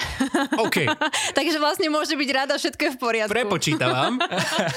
OK, 0.65 0.87
Takže 1.31 1.57
vlastne 1.57 1.87
môže 1.89 2.13
byť 2.13 2.29
rada, 2.33 2.53
všetko 2.57 2.81
je 2.81 2.91
v 2.93 2.99
poriadku. 2.99 3.33
prepočítavam. 3.33 4.19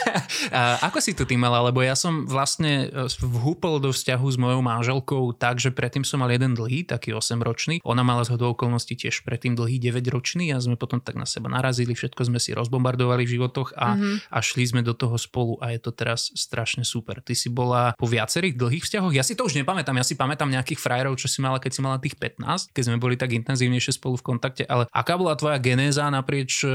Ako 0.88 0.98
si 1.00 1.12
to 1.12 1.26
ty 1.28 1.36
mala? 1.36 1.60
Lebo 1.64 1.82
ja 1.82 1.96
som 1.98 2.24
vlastne 2.24 2.88
e, 2.88 3.08
vhúpol 3.20 3.80
do 3.82 3.90
vzťahu 3.92 4.26
s 4.26 4.36
mojou 4.38 4.60
manželkou 4.64 5.22
tak, 5.36 5.60
že 5.60 5.74
predtým 5.74 6.06
som 6.06 6.22
mal 6.22 6.30
jeden 6.30 6.56
dlhý, 6.56 6.86
taký 6.86 7.12
8-ročný. 7.16 7.80
Ona 7.84 8.00
mala 8.04 8.24
z 8.24 8.36
hodou 8.36 8.54
okolností 8.56 8.96
tiež 8.96 9.24
predtým 9.24 9.58
dlhý 9.58 9.80
9-ročný 9.80 10.54
a 10.54 10.60
sme 10.60 10.78
potom 10.78 11.00
tak 11.00 11.18
na 11.18 11.26
seba 11.28 11.50
narazili, 11.50 11.92
všetko 11.92 12.28
sme 12.28 12.38
si 12.40 12.54
rozbombardovali 12.54 13.26
v 13.26 13.30
životoch 13.40 13.76
a, 13.76 13.96
mm-hmm. 13.96 14.14
a 14.30 14.38
šli 14.40 14.64
sme 14.64 14.80
do 14.80 14.92
toho 14.96 15.16
spolu 15.18 15.58
a 15.60 15.72
je 15.74 15.80
to 15.80 15.90
teraz 15.92 16.30
strašne 16.32 16.86
super. 16.86 17.20
Ty 17.20 17.34
si 17.36 17.50
bola 17.50 17.92
po 17.96 18.06
viacerých 18.08 18.56
dlhých 18.56 18.84
vzťahoch? 18.86 19.12
Ja 19.12 19.24
si 19.26 19.34
to 19.36 19.46
už 19.46 19.58
nepamätám, 19.58 19.96
ja 19.98 20.06
si 20.06 20.14
pamätám 20.14 20.48
nejakých 20.50 20.80
frajerov, 20.80 21.18
čo 21.18 21.28
si 21.28 21.42
mala, 21.42 21.58
keď 21.58 21.72
si 21.72 21.80
mala 21.82 21.98
tých 21.98 22.16
15, 22.16 22.72
keď 22.72 22.82
sme 22.82 22.96
boli 23.00 23.18
tak 23.18 23.34
intenzívnejšie 23.34 23.96
spolu 23.96 24.16
v 24.20 24.24
kontakte, 24.34 24.62
ale 24.66 24.86
aká 24.90 25.13
bola 25.16 25.34
tvoja 25.34 25.56
genéza 25.56 26.06
naprieč 26.06 26.60
e, 26.60 26.70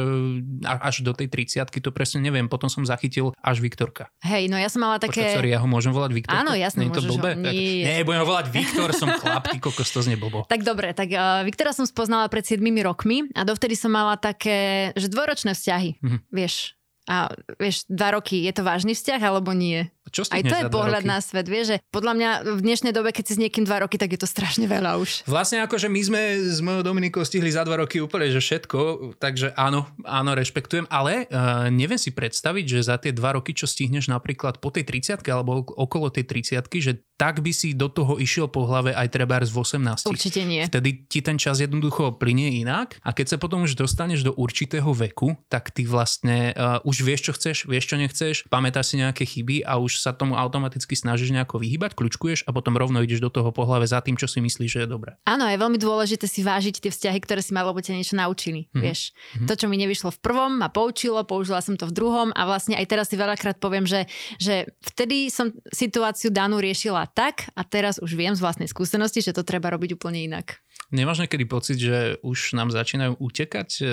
až 0.63 1.01
do 1.01 1.11
tej 1.11 1.27
30 1.27 1.69
to 1.71 1.89
presne 1.89 2.19
neviem, 2.19 2.45
potom 2.45 2.65
som 2.65 2.81
zachytil 2.81 3.31
až 3.37 3.59
Viktorka. 3.59 4.09
Hej, 4.19 4.47
no 4.47 4.55
ja 4.55 4.67
som 4.67 4.81
mala 4.81 4.95
Počkaj, 4.95 5.09
také... 5.09 5.33
sorry, 5.33 5.49
ja 5.49 5.59
ho 5.59 5.65
môžem 5.65 5.89
volať 5.89 6.11
Viktor? 6.13 6.33
Áno, 6.33 6.51
jasne, 6.51 6.83
Nie 6.83 6.87
je 6.87 6.91
to 6.91 7.01
môžeš 7.01 7.09
ho- 7.09 7.15
blbé? 7.15 7.31
nie. 7.35 7.81
Nie, 7.81 8.01
budem 8.01 8.21
ho 8.21 8.27
volať 8.27 8.45
Viktor, 8.49 8.89
som 8.91 9.09
chlap, 9.11 9.45
ty 9.45 9.57
kokos, 9.57 9.87
to 9.87 9.99
znie 9.99 10.15
blbo. 10.15 10.43
Tak 10.45 10.61
dobre, 10.61 10.91
tak 10.91 11.09
uh, 11.09 11.41
Viktora 11.41 11.71
som 11.71 11.83
spoznala 11.83 12.27
pred 12.27 12.41
7 12.41 12.59
rokmi 12.81 13.27
a 13.31 13.41
dovtedy 13.41 13.73
som 13.73 13.89
mala 13.89 14.15
také, 14.15 14.91
že 14.93 15.07
dvoročné 15.07 15.51
vzťahy, 15.51 15.99
Mhm. 15.99 16.17
vieš. 16.29 16.75
A 17.05 17.25
vieš, 17.55 17.89
dva 17.89 18.13
roky, 18.13 18.45
je 18.45 18.53
to 18.53 18.61
vážny 18.61 18.93
vzťah 18.93 19.17
alebo 19.23 19.49
nie? 19.49 19.89
Čo 20.09 20.27
Aj 20.29 20.41
to 20.41 20.55
je 20.57 20.65
pohľad 20.69 21.05
roky? 21.05 21.11
na 21.11 21.17
svet, 21.21 21.47
vieš, 21.47 21.65
že 21.71 21.77
podľa 21.93 22.13
mňa 22.17 22.29
v 22.57 22.61
dnešnej 22.65 22.93
dobe, 22.93 23.13
keď 23.13 23.23
si 23.29 23.33
s 23.37 23.39
niekým 23.39 23.63
dva 23.63 23.85
roky, 23.85 23.95
tak 23.95 24.13
je 24.13 24.19
to 24.19 24.27
strašne 24.29 24.65
veľa 24.65 24.97
už. 24.99 25.29
Vlastne 25.29 25.61
akože 25.63 25.87
my 25.87 26.01
sme 26.01 26.21
s 26.41 26.59
mojou 26.59 26.81
Dominikou 26.81 27.21
stihli 27.21 27.49
za 27.53 27.63
dva 27.63 27.85
roky 27.85 28.01
úplne, 28.01 28.29
že 28.33 28.41
všetko, 28.41 29.13
takže 29.21 29.53
áno, 29.53 29.85
áno, 30.03 30.31
rešpektujem, 30.33 30.89
ale 30.89 31.29
uh, 31.29 31.69
neviem 31.69 32.01
si 32.01 32.09
predstaviť, 32.09 32.65
že 32.65 32.79
za 32.89 32.97
tie 32.97 33.13
dva 33.13 33.37
roky, 33.37 33.53
čo 33.53 33.69
stihneš 33.69 34.09
napríklad 34.09 34.57
po 34.57 34.73
tej 34.73 34.87
30 34.87 35.21
alebo 35.29 35.63
ok- 35.63 35.75
okolo 35.75 36.09
tej 36.09 36.25
30 36.25 36.61
že 36.79 37.03
tak 37.19 37.43
by 37.43 37.51
si 37.51 37.75
do 37.75 37.91
toho 37.91 38.15
išiel 38.15 38.47
po 38.47 38.63
hlave 38.63 38.95
aj 38.95 39.11
trebárs 39.11 39.51
v 39.51 39.59
18. 39.59 40.07
Určite 40.07 40.47
nie. 40.47 40.63
Vtedy 40.63 41.03
ti 41.03 41.19
ten 41.19 41.35
čas 41.35 41.59
jednoducho 41.59 42.15
plinie 42.15 42.63
inak 42.63 42.95
a 43.03 43.11
keď 43.11 43.35
sa 43.35 43.37
potom 43.37 43.67
už 43.67 43.75
dostaneš 43.75 44.23
do 44.23 44.31
určitého 44.31 44.87
veku, 44.95 45.35
tak 45.51 45.75
ty 45.75 45.83
vlastne 45.83 46.55
uh, 46.55 46.79
už 46.87 47.03
vieš, 47.03 47.27
čo 47.27 47.31
chceš, 47.35 47.67
vieš, 47.67 47.91
čo 47.91 47.99
nechceš, 47.99 48.47
pamätáš 48.47 48.95
si 48.95 49.03
nejaké 49.03 49.27
chyby 49.27 49.67
a 49.67 49.75
už 49.75 49.98
sa 49.99 50.15
tomu 50.15 50.39
automaticky 50.39 50.95
snažíš 50.95 51.35
nejako 51.35 51.59
vyhybať, 51.59 51.93
kľúčkuješ 51.93 52.47
a 52.47 52.55
potom 52.55 52.79
rovno 52.79 53.03
ideš 53.03 53.19
do 53.19 53.29
toho 53.29 53.51
po 53.51 53.67
hlave 53.67 53.85
za 53.85 53.99
tým, 53.99 54.15
čo 54.15 54.25
si 54.25 54.39
myslíš, 54.39 54.69
že 54.71 54.79
je 54.85 54.89
dobré. 54.89 55.19
Áno, 55.27 55.45
je 55.45 55.59
veľmi 55.59 55.75
dôležité 55.75 56.25
si 56.25 56.41
vážiť 56.41 56.79
tie 56.79 56.91
vzťahy, 56.91 57.19
ktoré 57.21 57.43
si 57.43 57.51
mal, 57.51 57.67
lebo 57.67 57.83
ťa 57.83 57.99
niečo 57.99 58.15
naučili. 58.15 58.71
Mhm. 58.71 58.81
Vieš, 58.81 58.99
to, 59.45 59.53
čo 59.59 59.65
mi 59.67 59.75
nevyšlo 59.77 60.15
v 60.15 60.19
prvom, 60.23 60.51
ma 60.63 60.71
poučilo, 60.71 61.21
použila 61.27 61.59
som 61.59 61.75
to 61.75 61.85
v 61.85 61.93
druhom 61.93 62.29
a 62.33 62.41
vlastne 62.47 62.79
aj 62.79 62.85
teraz 62.87 63.11
si 63.11 63.19
veľakrát 63.19 63.59
poviem, 63.59 63.83
že, 63.83 64.07
že 64.39 64.69
vtedy 64.81 65.27
som 65.27 65.51
situáciu 65.69 66.31
danú 66.31 66.63
riešila 66.63 67.11
tak 67.11 67.51
a 67.53 67.61
teraz 67.67 67.99
už 67.99 68.15
viem 68.15 68.33
z 68.33 68.41
vlastnej 68.41 68.69
skúsenosti, 68.71 69.19
že 69.19 69.35
to 69.35 69.43
treba 69.43 69.69
robiť 69.73 69.99
úplne 69.99 70.23
inak. 70.23 70.61
Nemáš 70.89 71.21
niekedy 71.21 71.45
pocit, 71.45 71.77
že 71.77 71.97
už 72.21 72.53
nám 72.53 72.69
začínajú 72.69 73.17
utekať 73.17 73.69
e, 73.77 73.83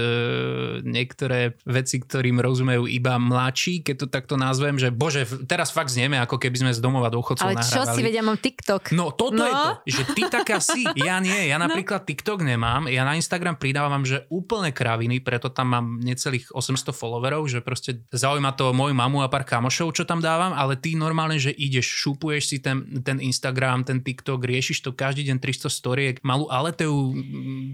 niektoré 0.83 1.41
veci, 1.63 1.99
ktorým 1.99 2.39
rozumejú 2.39 2.87
iba 2.87 3.17
mladší, 3.17 3.83
keď 3.83 3.95
to 3.97 4.07
takto 4.07 4.35
nazvem, 4.35 4.77
že 4.77 4.89
bože, 4.89 5.29
teraz 5.45 5.69
fakt 5.69 5.89
znieme, 5.89 6.17
ako 6.17 6.37
keby 6.37 6.57
sme 6.59 6.73
z 6.73 6.81
domova 6.81 7.09
dôchodcov 7.09 7.45
Ale 7.45 7.61
čo 7.61 7.85
nahrávali. 7.85 7.93
si 7.93 8.03
vedia, 8.03 8.23
mám 8.23 8.39
TikTok. 8.39 8.93
No 8.93 9.11
toto 9.11 9.37
No. 9.37 9.45
je 9.45 9.53
to, 9.53 9.71
že 9.87 10.03
ty 10.13 10.23
taká 10.27 10.57
si, 10.59 10.83
ja 10.97 11.21
nie, 11.21 11.47
ja 11.47 11.57
napríklad 11.57 12.03
TikTok 12.03 12.41
nemám, 12.41 12.89
ja 12.89 13.03
na 13.03 13.13
Instagram 13.13 13.55
pridávam, 13.55 14.01
že 14.01 14.25
úplne 14.29 14.73
kraviny, 14.73 15.21
preto 15.21 15.49
tam 15.49 15.71
mám 15.71 15.87
necelých 15.99 16.49
800 16.51 16.91
followerov, 16.91 17.45
že 17.47 17.61
proste 17.61 18.01
zaujíma 18.09 18.53
to 18.53 18.73
moju 18.73 18.93
mamu 18.93 19.21
a 19.21 19.29
pár 19.29 19.45
kamošov, 19.45 19.93
čo 19.93 20.03
tam 20.03 20.19
dávam, 20.19 20.51
ale 20.51 20.75
ty 20.75 20.95
normálne, 20.95 21.37
že 21.37 21.53
ideš, 21.53 21.85
šupuješ 22.01 22.43
si 22.47 22.57
ten, 22.59 22.81
ten 23.03 23.21
Instagram, 23.21 23.83
ten 23.83 24.01
TikTok, 24.01 24.41
riešiš 24.41 24.81
to 24.81 24.91
každý 24.91 25.29
deň 25.29 25.37
300 25.39 25.69
storiek, 25.69 26.15
malú, 26.23 26.49
ale 26.49 26.73
to 26.73 26.86
videu 26.87 27.11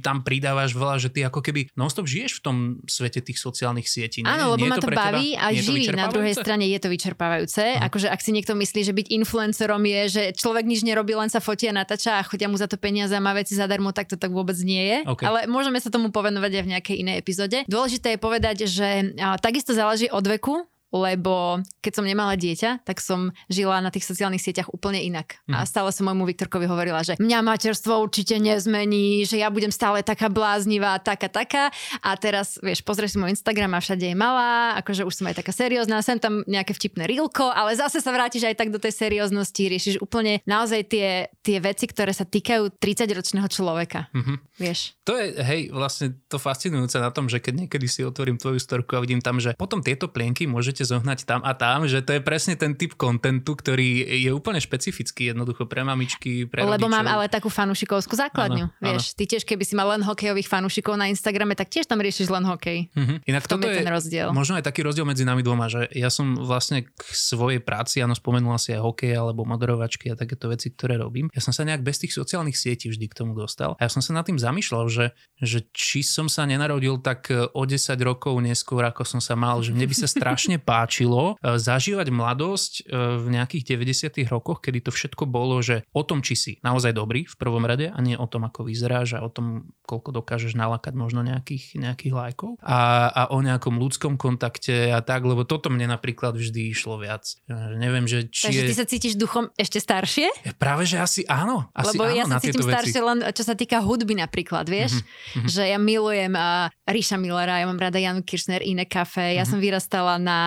tam 0.00 0.24
pridávaš 0.24 0.72
veľa, 0.74 0.96
že 0.98 1.08
ty 1.12 1.22
ako 1.22 1.44
keby 1.44 1.70
nonstop 1.76 2.08
žiješ 2.08 2.40
v 2.40 2.42
tom 2.42 2.56
svete 2.88 3.20
tých 3.22 3.38
sociálnych 3.38 3.86
sietí. 3.86 4.24
Nie? 4.24 4.34
Áno, 4.34 4.56
lebo 4.56 4.64
nie 4.64 4.72
ma 4.72 4.80
to, 4.80 4.88
to 4.88 4.96
baví 4.96 5.36
a 5.36 5.52
živí. 5.54 5.86
Na 5.92 6.08
druhej 6.08 6.34
strane 6.34 6.66
je 6.66 6.78
to 6.80 6.88
vyčerpávajúce. 6.90 7.78
Hm. 7.78 7.86
Akože 7.86 8.08
ak 8.08 8.20
si 8.24 8.34
niekto 8.34 8.56
myslí, 8.56 8.80
že 8.82 8.92
byť 8.96 9.06
influencerom 9.22 9.82
je, 9.84 10.02
že 10.08 10.22
človek 10.34 10.64
nič 10.66 10.82
nerobí, 10.82 11.14
len 11.14 11.28
sa 11.28 11.38
fotí 11.38 11.68
a 11.68 11.74
natáča 11.76 12.18
a 12.18 12.26
chodia 12.26 12.48
mu 12.48 12.56
za 12.56 12.66
to 12.66 12.80
peniaze 12.80 13.12
a 13.14 13.22
má 13.22 13.36
veci 13.36 13.54
zadarmo, 13.54 13.92
tak 13.94 14.08
to 14.10 14.16
tak 14.16 14.32
vôbec 14.32 14.56
nie 14.64 14.82
je. 14.82 14.98
Okay. 15.06 15.26
Ale 15.28 15.38
môžeme 15.46 15.78
sa 15.78 15.92
tomu 15.92 16.10
povenovať 16.10 16.50
aj 16.58 16.62
v 16.64 16.70
nejakej 16.74 16.96
inej 17.04 17.16
epizóde. 17.20 17.58
Dôležité 17.68 18.16
je 18.16 18.18
povedať, 18.18 18.56
že 18.66 19.14
takisto 19.38 19.76
záleží 19.76 20.08
od 20.10 20.24
veku, 20.24 20.64
lebo 20.92 21.64
keď 21.80 21.92
som 21.98 22.04
nemala 22.04 22.36
dieťa, 22.36 22.84
tak 22.84 23.00
som 23.00 23.32
žila 23.48 23.80
na 23.80 23.88
tých 23.88 24.04
sociálnych 24.04 24.44
sieťach 24.44 24.70
úplne 24.70 25.00
inak. 25.00 25.40
Mm. 25.48 25.56
A 25.56 25.58
mhm. 25.64 25.68
stále 25.68 25.90
som 25.90 26.06
môjmu 26.06 26.28
Viktorkovi 26.28 26.68
hovorila, 26.68 27.00
že 27.02 27.16
mňa 27.16 27.38
materstvo 27.40 27.98
určite 27.98 28.36
nezmení, 28.36 29.24
že 29.24 29.40
ja 29.40 29.48
budem 29.48 29.72
stále 29.72 30.04
taká 30.04 30.28
bláznivá, 30.28 31.00
taká, 31.00 31.32
taká. 31.32 31.72
A 32.04 32.14
teraz, 32.20 32.60
vieš, 32.60 32.84
pozrieš 32.84 33.16
si 33.16 33.18
môj 33.18 33.32
Instagram 33.32 33.74
a 33.74 33.80
všade 33.80 34.04
je 34.04 34.16
malá, 34.16 34.76
akože 34.78 35.08
už 35.08 35.14
som 35.18 35.28
aj 35.32 35.40
taká 35.40 35.50
seriózna, 35.50 36.04
sem 36.04 36.20
tam 36.20 36.44
nejaké 36.44 36.76
vtipné 36.76 37.08
rilko, 37.08 37.48
ale 37.48 37.72
zase 37.72 38.04
sa 38.04 38.12
vrátiš 38.12 38.44
aj 38.44 38.60
tak 38.60 38.68
do 38.68 38.76
tej 38.76 38.92
serióznosti, 38.92 39.62
riešiš 39.72 39.96
úplne 40.04 40.44
naozaj 40.44 40.92
tie, 40.92 41.32
tie 41.40 41.58
veci, 41.58 41.88
ktoré 41.88 42.12
sa 42.12 42.28
týkajú 42.28 42.76
30-ročného 42.76 43.48
človeka. 43.48 44.12
Mm-hmm. 44.12 44.36
Vieš. 44.60 44.80
To 45.08 45.16
je, 45.16 45.34
hej, 45.40 45.60
vlastne 45.72 46.14
to 46.28 46.36
fascinujúce 46.36 47.00
na 47.00 47.10
tom, 47.10 47.26
že 47.26 47.40
keď 47.40 47.66
niekedy 47.66 47.86
si 47.88 48.04
otvorím 48.04 48.36
tvoju 48.36 48.60
storku 48.60 48.94
a 48.94 49.02
vidím 49.02 49.24
tam, 49.24 49.40
že 49.40 49.56
potom 49.56 49.80
tieto 49.80 50.10
plienky 50.10 50.44
môžete 50.44 50.81
môžete 50.82 50.98
zohnať 50.98 51.18
tam 51.24 51.40
a 51.46 51.54
tam, 51.54 51.86
že 51.86 52.02
to 52.02 52.18
je 52.18 52.20
presne 52.20 52.58
ten 52.58 52.74
typ 52.74 52.98
kontentu, 52.98 53.54
ktorý 53.54 54.18
je 54.18 54.30
úplne 54.34 54.58
špecifický 54.58 55.30
jednoducho 55.30 55.70
pre 55.70 55.86
mamičky, 55.86 56.50
pre 56.50 56.66
Lebo 56.66 56.90
rodičov. 56.90 56.90
mám 56.90 57.06
ale 57.06 57.30
takú 57.30 57.46
fanušikovskú 57.46 58.18
základňu. 58.18 58.66
Áno, 58.66 58.82
vieš, 58.82 59.14
áno. 59.14 59.16
ty 59.16 59.22
tiež 59.30 59.46
keby 59.46 59.62
si 59.62 59.74
mal 59.78 59.86
len 59.94 60.02
hokejových 60.02 60.50
fanúšikov 60.50 60.98
na 60.98 61.06
Instagrame, 61.06 61.54
tak 61.54 61.70
tiež 61.70 61.86
tam 61.86 62.02
riešiš 62.02 62.28
len 62.28 62.42
hokej. 62.42 62.90
Mm-hmm. 62.92 63.18
Inak 63.30 63.44
toto 63.46 63.70
je, 63.70 63.78
ten 63.78 63.86
rozdiel. 63.86 64.28
možno 64.34 64.58
aj 64.58 64.66
taký 64.66 64.82
rozdiel 64.82 65.06
medzi 65.06 65.22
nami 65.22 65.46
dvoma, 65.46 65.70
že 65.70 65.86
ja 65.94 66.10
som 66.10 66.34
vlastne 66.34 66.82
k 66.82 67.02
svojej 67.14 67.62
práci, 67.62 68.02
áno, 68.02 68.18
spomenula 68.18 68.58
si 68.58 68.74
aj 68.74 68.82
hokej 68.82 69.14
alebo 69.14 69.46
moderovačky 69.46 70.10
a 70.10 70.18
takéto 70.18 70.50
veci, 70.50 70.74
ktoré 70.74 70.98
robím. 70.98 71.30
Ja 71.30 71.40
som 71.44 71.54
sa 71.54 71.62
nejak 71.62 71.86
bez 71.86 72.02
tých 72.02 72.12
sociálnych 72.16 72.58
sietí 72.58 72.90
vždy 72.90 73.06
k 73.06 73.14
tomu 73.14 73.38
dostal. 73.38 73.78
A 73.78 73.86
ja 73.86 73.90
som 73.92 74.02
sa 74.02 74.10
nad 74.16 74.26
tým 74.26 74.40
zamýšľal, 74.40 74.90
že, 74.90 75.06
že 75.38 75.62
či 75.70 76.02
som 76.02 76.26
sa 76.26 76.42
nenarodil 76.48 76.98
tak 76.98 77.30
o 77.30 77.62
10 77.62 77.94
rokov 78.02 78.34
neskôr, 78.42 78.82
ako 78.82 79.06
som 79.06 79.20
sa 79.22 79.38
mal, 79.38 79.60
že 79.62 79.70
mne 79.70 79.86
by 79.86 79.94
sa 79.94 80.08
strašne 80.08 80.56
páčilo 80.72 81.36
zažívať 81.44 82.08
mladosť 82.08 82.72
e, 82.80 82.82
v 83.20 83.26
nejakých 83.28 83.76
90. 83.76 84.24
rokoch, 84.32 84.64
kedy 84.64 84.88
to 84.88 84.90
všetko 84.94 85.28
bolo, 85.28 85.60
že 85.60 85.84
o 85.92 86.00
tom, 86.00 86.24
či 86.24 86.32
si 86.32 86.52
naozaj 86.64 86.96
dobrý 86.96 87.28
v 87.28 87.36
prvom 87.36 87.68
rade 87.68 87.92
a 87.92 87.98
nie 88.00 88.16
o 88.16 88.24
tom, 88.24 88.48
ako 88.48 88.64
vyzeráš 88.64 89.20
a 89.20 89.20
o 89.20 89.28
tom, 89.28 89.68
koľko 89.84 90.24
dokážeš 90.24 90.56
nalakať 90.56 90.96
možno 90.96 91.20
nejakých, 91.20 91.76
nejakých 91.76 92.12
lajkov 92.16 92.56
a, 92.64 93.12
a 93.12 93.22
o 93.36 93.38
nejakom 93.44 93.76
ľudskom 93.76 94.16
kontakte 94.16 94.88
a 94.88 95.04
tak, 95.04 95.28
lebo 95.28 95.44
toto 95.44 95.68
mne 95.68 95.92
napríklad 95.92 96.32
vždy 96.32 96.72
išlo 96.72 96.96
viac. 96.96 97.28
Neviem, 97.76 98.08
že 98.08 98.32
či 98.32 98.48
Takže 98.48 98.62
je... 98.64 98.68
ty 98.72 98.74
sa 98.74 98.86
cítiš 98.88 99.14
duchom 99.20 99.52
ešte 99.60 99.76
staršie? 99.76 100.56
Práve, 100.56 100.88
že 100.88 100.96
asi 100.96 101.20
áno. 101.28 101.68
Asi 101.76 101.92
lebo 101.92 102.08
áno 102.08 102.16
ja 102.16 102.24
sa 102.24 102.40
cítim 102.40 102.64
staršie 102.64 103.00
len 103.02 103.18
čo 103.34 103.42
sa 103.44 103.52
týka 103.52 103.82
hudby 103.82 104.16
napríklad, 104.16 104.64
vieš? 104.70 105.02
Mm-hmm. 105.02 105.48
Že 105.50 105.62
ja 105.68 105.78
milujem 105.82 106.32
uh, 106.32 106.70
Ríša 106.86 107.18
Millera, 107.18 107.60
ja 107.60 107.66
mám 107.66 107.76
rada 107.76 107.98
Janu 107.98 108.22
Kirchner, 108.22 108.62
iné 108.62 108.86
kafe, 108.86 109.34
ja 109.34 109.42
mm-hmm. 109.42 109.50
som 109.50 109.58
vyrastala 109.58 110.14
na 110.22 110.38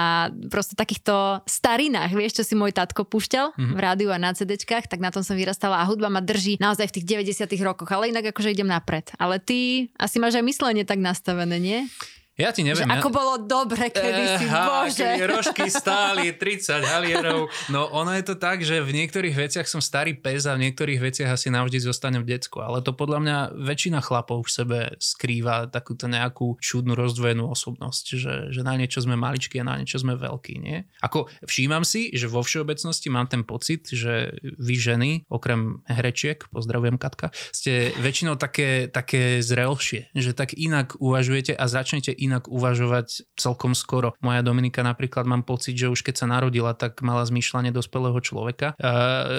proste 0.50 0.74
takých 0.74 0.96
takýchto 0.96 1.44
starinách, 1.44 2.16
vieš, 2.16 2.40
čo 2.40 2.44
si 2.48 2.56
môj 2.56 2.72
tatko 2.72 3.04
púšťal 3.04 3.52
mm-hmm. 3.52 3.76
v 3.76 3.80
rádiu 3.84 4.10
a 4.16 4.18
na 4.18 4.32
CDčkách, 4.32 4.88
tak 4.88 5.04
na 5.04 5.12
tom 5.12 5.28
som 5.28 5.36
vyrastala 5.36 5.84
a 5.84 5.88
hudba 5.90 6.08
ma 6.08 6.24
drží 6.24 6.56
naozaj 6.64 6.88
v 6.88 6.96
tých 6.98 7.36
90 7.36 7.52
rokoch, 7.60 7.92
ale 7.92 8.16
inak 8.16 8.32
akože 8.32 8.56
idem 8.56 8.72
napred. 8.72 9.12
Ale 9.20 9.44
ty 9.44 9.92
asi 10.00 10.24
máš 10.24 10.40
aj 10.40 10.46
myslenie 10.48 10.88
tak 10.88 11.04
nastavené, 11.04 11.60
nie? 11.60 11.80
Ja 12.36 12.52
ti 12.52 12.68
neviem. 12.68 12.84
Že 12.84 13.00
ako 13.00 13.10
ja... 13.10 13.16
bolo 13.16 13.34
dobre 13.48 13.88
kedysi, 13.88 14.44
Eha, 14.52 14.64
bože. 14.68 15.08
Kedy 15.08 15.24
rožky 15.24 15.72
stáli 15.72 16.36
30 16.36 16.84
halierov. 16.84 17.48
No 17.72 17.88
ono 17.96 18.12
je 18.12 18.28
to 18.28 18.36
tak, 18.36 18.60
že 18.60 18.84
v 18.84 18.92
niektorých 18.92 19.32
veciach 19.32 19.64
som 19.64 19.80
starý 19.80 20.20
pes 20.20 20.44
a 20.44 20.60
v 20.60 20.68
niektorých 20.68 21.00
veciach 21.00 21.32
asi 21.32 21.48
navždy 21.48 21.80
zostanem 21.80 22.28
v 22.28 22.36
decku. 22.36 22.60
Ale 22.60 22.84
to 22.84 22.92
podľa 22.92 23.20
mňa 23.24 23.38
väčšina 23.56 24.04
chlapov 24.04 24.44
v 24.44 24.52
sebe 24.52 24.80
skrýva 25.00 25.72
takúto 25.72 26.12
nejakú 26.12 26.60
čudnú 26.60 26.92
rozdvojenú 26.92 27.48
osobnosť, 27.48 28.06
že, 28.20 28.34
že 28.52 28.62
na 28.68 28.76
niečo 28.76 29.00
sme 29.00 29.16
maličkí 29.16 29.56
a 29.64 29.68
na 29.72 29.80
niečo 29.80 30.04
sme 30.04 30.20
veľkí, 30.20 30.60
nie? 30.60 30.84
Ako 31.08 31.32
všímam 31.48 31.88
si, 31.88 32.12
že 32.12 32.28
vo 32.28 32.44
všeobecnosti 32.44 33.08
mám 33.08 33.32
ten 33.32 33.48
pocit, 33.48 33.88
že 33.88 34.36
vy 34.44 34.76
ženy, 34.76 35.12
okrem 35.32 35.80
hrečiek, 35.88 36.44
pozdravujem 36.52 37.00
Katka, 37.00 37.32
ste 37.56 37.96
väčšinou 37.96 38.36
také, 38.36 38.92
také 38.92 39.40
zrelšie, 39.40 40.12
že 40.12 40.36
tak 40.36 40.52
inak 40.52 41.00
uvažujete 41.00 41.56
a 41.56 41.64
začnete 41.72 42.12
inak 42.26 42.50
uvažovať 42.50 43.38
celkom 43.38 43.78
skoro. 43.78 44.18
Moja 44.20 44.42
Dominika 44.42 44.82
napríklad 44.82 45.30
mám 45.30 45.46
pocit, 45.46 45.78
že 45.78 45.92
už 45.92 46.02
keď 46.02 46.16
sa 46.16 46.28
narodila, 46.30 46.74
tak 46.74 47.00
mala 47.06 47.22
zmýšľanie 47.24 47.70
dospelého 47.70 48.18
človeka. 48.20 48.74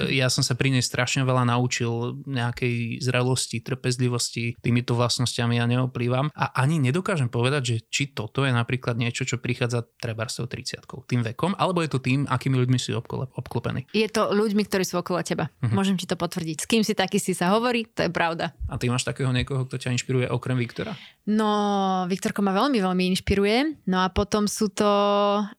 Ja 0.07 0.27
som 0.31 0.41
sa 0.41 0.55
pri 0.55 0.71
nej 0.71 0.83
strašne 0.83 1.27
veľa 1.27 1.43
naučil 1.47 2.23
nejakej 2.23 3.03
zrelosti, 3.03 3.59
trpezlivosti, 3.59 4.55
týmito 4.63 4.95
vlastnosťami 4.95 5.59
ja 5.59 5.65
neoplývam 5.67 6.31
a 6.31 6.45
ani 6.55 6.79
nedokážem 6.79 7.27
povedať, 7.27 7.61
že 7.63 7.75
či 7.91 8.03
toto 8.15 8.47
je 8.47 8.51
napríklad 8.55 8.95
niečo, 8.95 9.27
čo 9.27 9.37
prichádza 9.37 9.83
treba 9.99 10.25
s 10.29 10.39
30 10.39 10.87
tým 11.07 11.21
vekom, 11.21 11.57
alebo 11.57 11.81
je 11.83 11.89
to 11.91 11.99
tým, 11.99 12.23
akými 12.29 12.55
ľuďmi 12.63 12.77
si 12.79 12.93
obklopení. 12.93 13.89
Je 13.91 14.07
to 14.07 14.31
ľuďmi, 14.31 14.63
ktorí 14.69 14.85
sú 14.85 15.01
okolo 15.01 15.19
teba. 15.25 15.49
Uh-huh. 15.59 15.73
Môžem 15.73 15.97
ti 15.97 16.05
to 16.05 16.13
potvrdiť. 16.13 16.63
S 16.63 16.69
kým 16.69 16.85
si 16.85 16.93
taký 16.93 17.17
si 17.17 17.33
sa 17.33 17.51
hovorí, 17.51 17.89
to 17.89 18.05
je 18.05 18.11
pravda. 18.13 18.53
A 18.69 18.77
ty 18.77 18.87
máš 18.87 19.03
takého 19.03 19.33
niekoho, 19.33 19.65
kto 19.65 19.81
ťa 19.81 19.93
inšpiruje 19.97 20.29
okrem 20.29 20.55
Viktora? 20.55 20.93
No, 21.27 22.05
Viktorko 22.07 22.39
ma 22.39 22.55
veľmi, 22.55 22.76
veľmi 22.81 23.13
inšpiruje. 23.15 23.87
No 23.89 24.03
a 24.03 24.11
potom 24.11 24.45
sú 24.45 24.71
to 24.71 24.87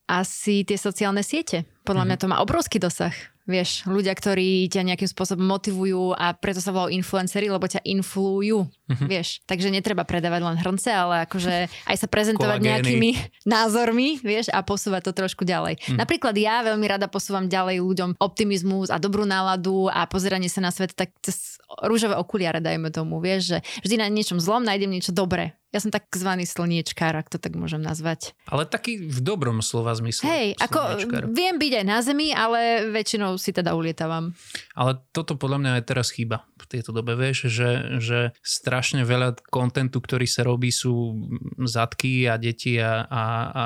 asi 0.09 0.65
tie 0.65 0.77
sociálne 0.81 1.23
siete. 1.23 1.69
Podľa 1.85 2.05
mm-hmm. 2.05 2.19
mňa 2.19 2.23
to 2.23 2.31
má 2.31 2.37
obrovský 2.45 2.77
dosah. 2.81 3.15
Vieš, 3.49 3.89
ľudia, 3.89 4.13
ktorí 4.13 4.69
ťa 4.69 4.85
nejakým 4.85 5.09
spôsobom 5.09 5.41
motivujú 5.41 6.13
a 6.13 6.37
preto 6.37 6.61
sa 6.61 6.69
volajú 6.69 6.93
influencery, 7.01 7.49
lebo 7.49 7.65
ťa 7.65 7.81
influujú. 7.81 8.69
Mm-hmm. 8.69 9.09
Vieš, 9.09 9.41
takže 9.49 9.73
netreba 9.73 10.05
predávať 10.05 10.45
len 10.45 10.61
hrnce, 10.61 10.93
ale 10.93 11.25
akože 11.25 11.73
aj 11.89 11.97
sa 11.97 12.07
prezentovať 12.13 12.61
Kolagény. 12.61 12.69
nejakými 12.69 13.11
názormi, 13.57 14.21
vieš, 14.21 14.53
a 14.53 14.61
posúvať 14.61 15.09
to 15.09 15.13
trošku 15.17 15.49
ďalej. 15.49 15.81
Mm. 15.81 15.97
Napríklad 15.97 16.37
ja 16.37 16.61
veľmi 16.61 16.85
rada 16.85 17.09
posúvam 17.09 17.49
ďalej 17.49 17.81
ľuďom 17.81 18.21
optimizmus 18.21 18.93
a 18.93 19.01
dobrú 19.01 19.25
náladu 19.25 19.89
a 19.89 20.05
pozeranie 20.05 20.53
sa 20.53 20.61
na 20.61 20.69
svet 20.69 20.93
tak 20.93 21.17
cez 21.25 21.57
rúžové 21.85 22.21
okuliare, 22.21 22.61
dajme 22.61 22.93
tomu, 22.93 23.17
vieš, 23.21 23.57
že 23.57 23.59
vždy 23.81 23.97
na 23.97 24.13
niečom 24.13 24.37
zlom 24.41 24.61
nájdem 24.61 24.93
niečo 24.93 25.17
dobré. 25.17 25.57
Ja 25.69 25.85
som 25.85 25.93
takzvaný 25.93 26.49
slniečkár, 26.49 27.13
ak 27.13 27.29
to 27.29 27.37
tak 27.37 27.53
môžem 27.53 27.85
nazvať. 27.85 28.33
Ale 28.49 28.65
taký 28.65 29.05
v 29.05 29.21
dobrom 29.21 29.61
slova 29.61 29.93
zmysle. 29.93 30.25
Hej, 30.25 30.47
ako 30.57 31.05
viem 31.29 31.61
byť 31.61 31.73
aj 31.85 31.85
na 31.85 31.99
zemi, 32.01 32.33
ale 32.33 32.89
väčšinou 32.89 33.37
si 33.37 33.53
teda 33.53 33.77
ulietávam. 33.77 34.33
Ale 34.73 34.97
toto 35.13 35.37
podľa 35.37 35.59
mňa 35.61 35.71
aj 35.77 35.85
teraz 35.85 36.09
chýba 36.09 36.49
v 36.57 36.67
tejto 36.73 36.97
dobe, 36.97 37.21
vieš, 37.21 37.53
že, 37.53 38.01
že 38.01 38.19
strašne 38.41 39.05
veľa 39.05 39.45
kontentu, 39.53 40.01
ktorý 40.01 40.25
sa 40.25 40.41
robí, 40.41 40.73
sú 40.73 41.13
zadky 41.61 42.25
a 42.25 42.41
deti 42.41 42.81
a, 42.81 43.05
a, 43.05 43.23
a 43.53 43.65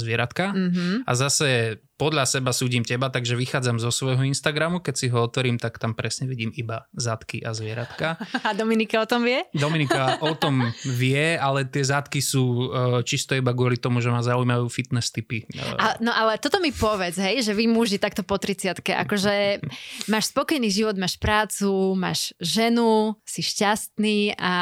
zvieratka. 0.00 0.56
Mm-hmm. 0.56 1.04
A 1.04 1.12
zase 1.12 1.48
podľa 1.94 2.26
seba 2.26 2.50
súdim 2.50 2.82
teba, 2.82 3.06
takže 3.06 3.38
vychádzam 3.38 3.78
zo 3.78 3.94
svojho 3.94 4.26
Instagramu, 4.26 4.82
keď 4.82 4.94
si 4.98 5.06
ho 5.14 5.22
otvorím, 5.22 5.62
tak 5.62 5.78
tam 5.78 5.94
presne 5.94 6.26
vidím 6.26 6.50
iba 6.58 6.90
zadky 6.90 7.38
a 7.46 7.54
zvieratka. 7.54 8.18
A 8.46 8.50
Dominika 8.52 8.98
o 8.98 9.06
tom 9.06 9.22
vie? 9.22 9.46
Dominika 9.54 10.18
o 10.18 10.34
tom 10.34 10.74
vie, 10.82 11.38
ale 11.38 11.64
tie 11.70 11.86
zadky 11.86 12.18
sú 12.18 12.42
uh, 12.44 13.00
čisto 13.06 13.38
iba 13.38 13.54
kvôli 13.54 13.78
tomu, 13.78 14.02
že 14.02 14.10
ma 14.10 14.26
zaujímajú 14.26 14.66
fitness 14.66 15.14
typy. 15.14 15.46
Uh, 15.54 15.78
a, 15.78 15.86
no 16.02 16.10
ale 16.10 16.36
toto 16.42 16.58
mi 16.58 16.74
povedz, 16.74 17.22
hej, 17.22 17.46
že 17.46 17.54
vy 17.54 17.70
muži 17.70 18.02
takto 18.02 18.26
po 18.26 18.36
30 18.42 18.82
akože 18.82 19.62
máš 20.12 20.34
spokojný 20.34 20.68
život, 20.68 20.98
máš 20.98 21.14
prácu, 21.16 21.94
máš 21.94 22.34
ženu, 22.42 23.14
si 23.22 23.40
šťastný 23.40 24.34
a 24.34 24.54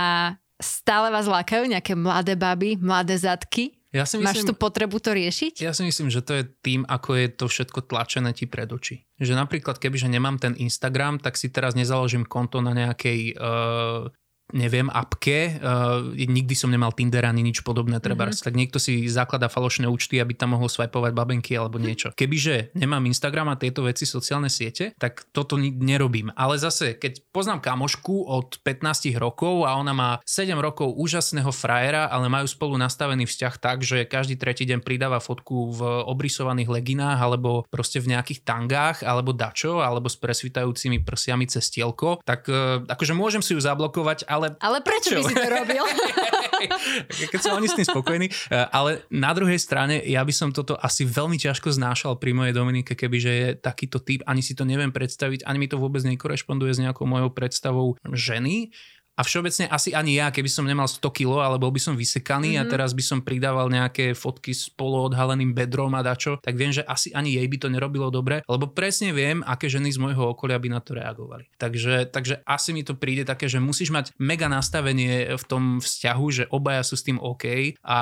stále 0.63 1.11
vás 1.11 1.27
lákajú 1.27 1.67
nejaké 1.67 1.99
mladé 1.99 2.39
baby, 2.39 2.79
mladé 2.79 3.19
zadky? 3.19 3.82
Ja 3.93 4.09
si 4.09 4.17
myslím, 4.17 4.49
Máš 4.49 4.49
tú 4.49 4.57
potrebu 4.57 4.97
to 5.05 5.13
riešiť? 5.13 5.61
Ja 5.61 5.77
si 5.77 5.85
myslím, 5.85 6.09
že 6.09 6.25
to 6.25 6.33
je 6.41 6.49
tým, 6.65 6.89
ako 6.89 7.13
je 7.13 7.27
to 7.29 7.45
všetko 7.45 7.85
tlačené 7.85 8.33
ti 8.33 8.49
pred 8.49 8.65
oči. 8.73 9.05
Že 9.21 9.37
napríklad, 9.37 9.77
kebyže 9.77 10.09
nemám 10.09 10.41
ten 10.41 10.57
Instagram, 10.57 11.21
tak 11.21 11.37
si 11.37 11.53
teraz 11.53 11.77
nezaložím 11.77 12.25
konto 12.25 12.65
na 12.65 12.73
nejakej 12.73 13.37
uh, 13.37 14.09
neviem, 14.53 14.91
apke. 14.93 15.59
Uh, 15.59 16.13
nikdy 16.15 16.53
som 16.53 16.69
nemal 16.69 16.93
Tinder 16.93 17.25
ani 17.25 17.41
nič 17.41 17.65
podobné, 17.65 17.99
treba. 17.99 18.29
Mm-hmm. 18.29 18.45
Tak 18.45 18.55
niekto 18.55 18.79
si 18.83 19.07
zaklada 19.09 19.49
falošné 19.49 19.89
účty, 19.89 20.21
aby 20.21 20.37
tam 20.37 20.59
mohol 20.59 20.69
swipovať 20.69 21.13
babenky 21.15 21.57
alebo 21.57 21.81
mhm. 21.81 21.85
niečo. 21.85 22.09
Kebyže 22.13 22.77
nemám 22.77 23.03
Instagram 23.09 23.55
a 23.55 23.61
tieto 23.61 23.83
veci, 23.87 24.05
sociálne 24.05 24.53
siete, 24.53 24.93
tak 25.01 25.27
toto 25.33 25.57
nerobím. 25.59 26.31
Ale 26.37 26.61
zase, 26.61 27.01
keď 27.01 27.25
poznám 27.33 27.65
kamošku 27.65 28.29
od 28.29 28.61
15 28.61 29.17
rokov 29.17 29.65
a 29.65 29.75
ona 29.81 29.97
má 29.97 30.11
7 30.29 30.53
rokov 30.61 30.93
úžasného 30.95 31.49
frajera, 31.51 32.13
ale 32.13 32.29
majú 32.29 32.47
spolu 32.47 32.77
nastavený 32.77 33.25
vzťah 33.25 33.55
tak, 33.59 33.81
že 33.83 34.05
každý 34.05 34.37
tretí 34.37 34.69
deň 34.69 34.85
pridáva 34.85 35.19
fotku 35.19 35.73
v 35.73 35.81
obrysovaných 36.07 36.69
leginách 36.69 37.19
alebo 37.19 37.65
proste 37.73 37.99
v 37.99 38.17
nejakých 38.17 38.45
tangách 38.45 39.03
alebo 39.03 39.33
dačo 39.33 39.81
alebo 39.81 40.07
s 40.13 40.17
presvitajúcimi 40.21 41.01
prsiami 41.03 41.49
cez 41.49 41.73
tielko, 41.73 42.21
tak 42.23 42.47
uh, 42.49 42.85
akože 42.87 43.15
môžem 43.17 43.41
si 43.41 43.57
ju 43.57 43.61
zablokovať 43.61 44.29
ale... 44.33 44.57
Ale 44.57 44.81
prečo, 44.81 45.13
prečo? 45.13 45.29
by 45.29 45.29
si 45.29 45.35
to 45.37 45.51
robil? 45.53 45.85
Keď 47.33 47.41
sú 47.41 47.51
oni 47.53 47.69
s 47.69 47.77
tým 47.77 47.87
spokojní. 47.87 48.27
E, 48.29 48.33
ale 48.73 49.05
na 49.13 49.37
druhej 49.37 49.61
strane, 49.61 50.01
ja 50.01 50.25
by 50.25 50.33
som 50.33 50.49
toto 50.51 50.75
asi 50.81 51.05
veľmi 51.05 51.37
ťažko 51.37 51.69
znášal 51.69 52.17
pri 52.17 52.33
mojej 52.33 52.57
Dominike, 52.57 52.97
kebyže 52.97 53.33
je 53.33 53.49
takýto 53.61 54.01
typ, 54.01 54.25
ani 54.25 54.41
si 54.41 54.57
to 54.57 54.65
neviem 54.65 54.91
predstaviť, 54.91 55.45
ani 55.45 55.59
mi 55.61 55.69
to 55.69 55.77
vôbec 55.77 56.01
nekorešponduje 56.09 56.73
s 56.73 56.83
nejakou 56.83 57.05
mojou 57.05 57.29
predstavou 57.31 58.01
ženy 58.09 58.73
a 59.13 59.21
všeobecne 59.21 59.69
asi 59.69 59.93
ani 59.93 60.17
ja, 60.17 60.33
keby 60.33 60.49
som 60.49 60.65
nemal 60.65 60.89
100 60.89 61.05
kg, 61.13 61.45
ale 61.45 61.61
bol 61.61 61.69
by 61.69 61.81
som 61.81 61.95
vysekaný 61.95 62.57
mm-hmm. 62.57 62.63
a 62.63 62.69
mhm. 62.69 62.73
teraz 62.73 62.91
by 62.97 63.05
som 63.05 63.19
pridával 63.21 63.69
nejaké 63.69 64.17
fotky 64.17 64.57
s 64.57 64.73
poloodhaleným 64.73 65.53
bedrom 65.53 65.93
a 65.93 66.01
dačo, 66.01 66.41
tak 66.41 66.57
viem, 66.57 66.73
že 66.73 66.85
asi 66.85 67.13
ani 67.13 67.37
jej 67.37 67.47
by 67.47 67.57
to 67.61 67.69
nerobilo 67.69 68.09
dobre, 68.09 68.41
lebo 68.49 68.73
presne 68.73 69.13
viem, 69.13 69.45
aké 69.45 69.69
ženy 69.69 69.93
z 69.93 70.01
môjho 70.01 70.33
okolia 70.33 70.57
by 70.57 70.69
na 70.73 70.81
to 70.81 70.97
reagovali. 70.97 71.49
Takže, 71.61 72.09
takže 72.09 72.41
asi 72.49 72.73
mi 72.73 72.83
to 72.83 72.97
príde 72.97 73.29
také, 73.29 73.47
že 73.47 73.61
musíš 73.61 73.93
mať 73.93 74.17
mega 74.17 74.49
nastavenie 74.49 75.37
v 75.37 75.45
tom 75.45 75.79
vzťahu, 75.79 76.27
že 76.33 76.45
obaja 76.49 76.83
sú 76.83 76.97
s 76.97 77.05
tým 77.05 77.21
OK 77.21 77.77
a 77.85 77.99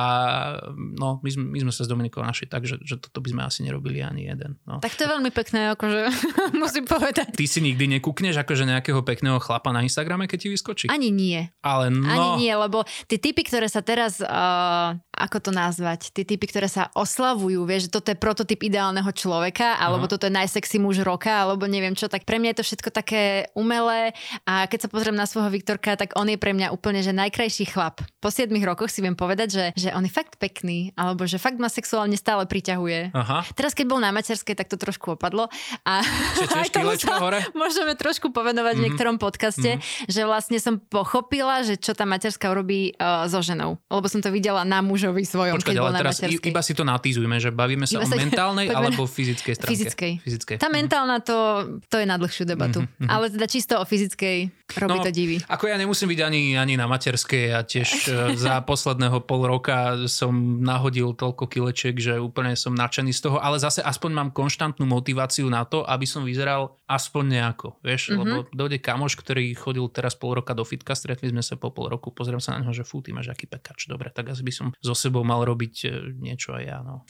no, 0.75 1.19
my, 1.21 1.31
my 1.37 1.59
sme 1.69 1.73
sa 1.75 1.83
s 1.85 1.90
Dominikou 1.90 2.23
našli 2.23 2.47
tak, 2.47 2.64
že, 2.64 2.79
že 2.87 2.97
toto 2.99 3.19
by 3.19 3.29
sme 3.35 3.43
asi 3.45 3.67
nerobili 3.67 4.00
ani 4.00 4.31
jeden. 4.31 4.57
No. 4.64 4.79
Tak 4.79 4.95
to 4.95 5.05
je 5.07 5.11
veľmi 5.11 5.31
pekné, 5.35 5.75
akože 5.75 6.00
musím 6.62 6.87
povedať. 6.87 7.35
Ty 7.35 7.47
si 7.47 7.61
nikdy 7.61 7.99
nekúkneš 7.99 8.38
akože 8.40 8.64
nejakého 8.64 9.02
pekného 9.02 9.43
chlapa 9.43 9.75
na 9.75 9.83
Instagrame, 9.83 10.31
keď 10.31 10.38
ti 10.47 10.49
vyskočí? 10.49 10.87
Ani 10.88 11.10
nie. 11.12 11.40
Ale 11.61 11.93
no... 11.93 12.09
Ani 12.09 12.47
nie, 12.47 12.55
lebo 12.57 12.87
tie 13.07 13.21
typy, 13.21 13.45
ktoré 13.45 13.69
sa 13.69 13.85
teraz, 13.85 14.19
uh, 14.23 14.97
ako 15.12 15.38
to 15.38 15.50
nazvať, 15.52 16.11
tie 16.17 16.25
typy, 16.25 16.49
ktoré 16.49 16.67
sa 16.67 16.88
oslavujú, 16.97 17.62
vieš, 17.69 17.90
že 17.90 17.95
toto 18.00 18.09
je 18.11 18.19
prototyp 18.19 18.59
ideálneho 18.64 19.09
človeka, 19.12 19.76
alebo 19.76 20.09
uh-huh. 20.09 20.17
toto 20.17 20.26
je 20.26 20.35
najsexy 20.35 20.81
muž 20.81 21.05
roka, 21.05 21.29
alebo 21.29 21.69
neviem 21.69 21.93
čo, 21.93 22.09
tak 22.09 22.25
pre 22.25 22.40
mňa 22.40 22.57
je 22.57 22.59
to 22.62 22.67
všetko 22.73 22.90
také 22.90 23.52
umelé 23.52 24.17
a 24.49 24.64
keď 24.64 24.87
sa 24.87 24.88
pozriem 24.88 25.17
na 25.17 25.29
svojho 25.29 25.52
Viktorka, 25.52 25.99
tak 25.99 26.17
on 26.17 26.31
je 26.31 26.40
pre 26.40 26.57
mňa 26.57 26.73
úplne, 26.73 27.05
že 27.05 27.12
najkrajší 27.12 27.69
chlap. 27.69 28.00
Po 28.23 28.33
7 28.33 28.50
rokoch 28.64 28.88
si 28.88 29.05
viem 29.05 29.19
povedať, 29.19 29.49
že, 29.52 29.64
že 29.76 29.88
on 29.93 30.05
je 30.07 30.12
fakt 30.12 30.40
pekný, 30.40 30.97
alebo 30.97 31.29
že 31.29 31.37
fakt 31.37 31.61
ma 31.61 31.69
sexuálne 31.69 32.17
stále 32.17 32.49
priťahuje. 32.49 33.12
Aha. 33.12 33.45
Teraz, 33.52 33.76
keď 33.76 33.87
bol 33.90 34.00
na 34.00 34.14
materskej, 34.14 34.57
tak 34.57 34.73
to 34.73 34.81
trošku 34.81 35.19
opadlo. 35.19 35.52
A 35.85 36.00
aj 36.61 36.73
tomu 36.73 36.97
sa 36.97 37.21
hore? 37.21 37.40
môžeme 37.52 37.93
trošku 37.97 38.33
povenovať 38.33 38.75
mm-hmm. 38.75 38.76
v 38.76 38.81
mhm. 38.81 38.85
niektorom 38.87 39.17
podcaste, 39.21 39.71
mm-hmm. 39.76 40.09
že 40.09 40.21
vlastne 40.25 40.59
som 40.59 40.81
pochopila, 40.90 41.62
že 41.62 41.78
čo 41.78 41.94
tá 41.94 42.02
materská 42.02 42.50
urobí 42.50 42.99
uh, 42.99 43.30
so 43.30 43.38
ženou. 43.38 43.78
Lebo 43.87 44.11
som 44.11 44.18
to 44.18 44.35
videla 44.35 44.66
na 44.66 44.82
mužovi 44.82 45.23
svojom, 45.23 45.62
Počkať, 45.62 45.70
keď 45.70 45.76
bol 45.78 45.94
na 45.94 46.02
teraz 46.02 46.18
materskej. 46.18 46.50
iba 46.50 46.61
si 46.66 46.73
to 46.75 46.82
natýzujme, 46.82 47.38
že 47.38 47.54
bavíme 47.54 47.87
sa 47.87 48.02
iba 48.02 48.04
o 48.04 48.11
sa, 48.11 48.18
mentálnej 48.18 48.66
alebo 48.76 49.06
fyzickej 49.06 49.54
stránke. 49.54 49.70
Fyzickej. 49.70 50.12
fyzickej. 50.26 50.56
Tá 50.59 50.66
mentálna 50.66 51.23
to, 51.23 51.38
to 51.87 52.02
je 52.02 52.06
na 52.11 52.18
dlhšiu 52.18 52.42
debatu. 52.42 52.82
Mm-hmm. 52.82 53.06
Ale 53.06 53.30
teda 53.30 53.47
čisto 53.47 53.78
o 53.78 53.87
fyzickej 53.87 54.50
robí 54.82 54.99
no, 54.99 55.06
to 55.06 55.14
divy. 55.14 55.38
Ako 55.47 55.70
ja 55.70 55.78
nemusím 55.78 56.11
byť 56.11 56.20
ani, 56.26 56.59
ani 56.59 56.75
na 56.75 56.90
materskej 56.90 57.54
a 57.54 57.62
tiež 57.62 57.88
e, 58.11 58.35
za 58.50 58.59
posledného 58.66 59.23
pol 59.23 59.47
roka 59.47 59.94
som 60.11 60.59
nahodil 60.59 61.14
toľko 61.14 61.47
kilečiek, 61.47 61.94
že 61.94 62.18
úplne 62.18 62.59
som 62.59 62.75
nadšený 62.75 63.14
z 63.14 63.30
toho, 63.30 63.38
ale 63.38 63.62
zase 63.62 63.78
aspoň 63.78 64.11
mám 64.11 64.28
konštantnú 64.35 64.82
motiváciu 64.90 65.47
na 65.47 65.62
to, 65.62 65.87
aby 65.87 66.02
som 66.02 66.26
vyzeral 66.26 66.75
aspoň 66.90 67.25
nejako, 67.38 67.78
vieš, 67.87 68.11
mm-hmm. 68.11 68.18
lebo 68.18 68.37
dojde 68.50 68.82
kamoš, 68.82 69.14
ktorý 69.14 69.54
chodil 69.54 69.87
teraz 69.94 70.18
pol 70.18 70.42
roka 70.42 70.50
do 70.50 70.66
fitka, 70.80 70.96
stretli 70.96 71.28
sme 71.28 71.44
sa 71.44 71.60
po 71.60 71.68
pol 71.68 71.92
roku, 71.92 72.08
pozriem 72.08 72.40
sa 72.40 72.56
na 72.56 72.64
neho, 72.64 72.72
že 72.72 72.88
fú, 72.88 73.04
ty 73.04 73.12
máš 73.12 73.28
aký 73.28 73.44
pekač, 73.44 73.84
dobre, 73.84 74.08
tak 74.08 74.32
asi 74.32 74.40
by 74.40 74.49
som 74.49 74.66
so 74.80 74.96
sebou 74.96 75.20
mal 75.20 75.44
robiť 75.44 75.75
e, 75.84 75.88
niečo 76.16 76.56
aj 76.56 76.64
ja, 76.64 76.80
no. 76.80 77.04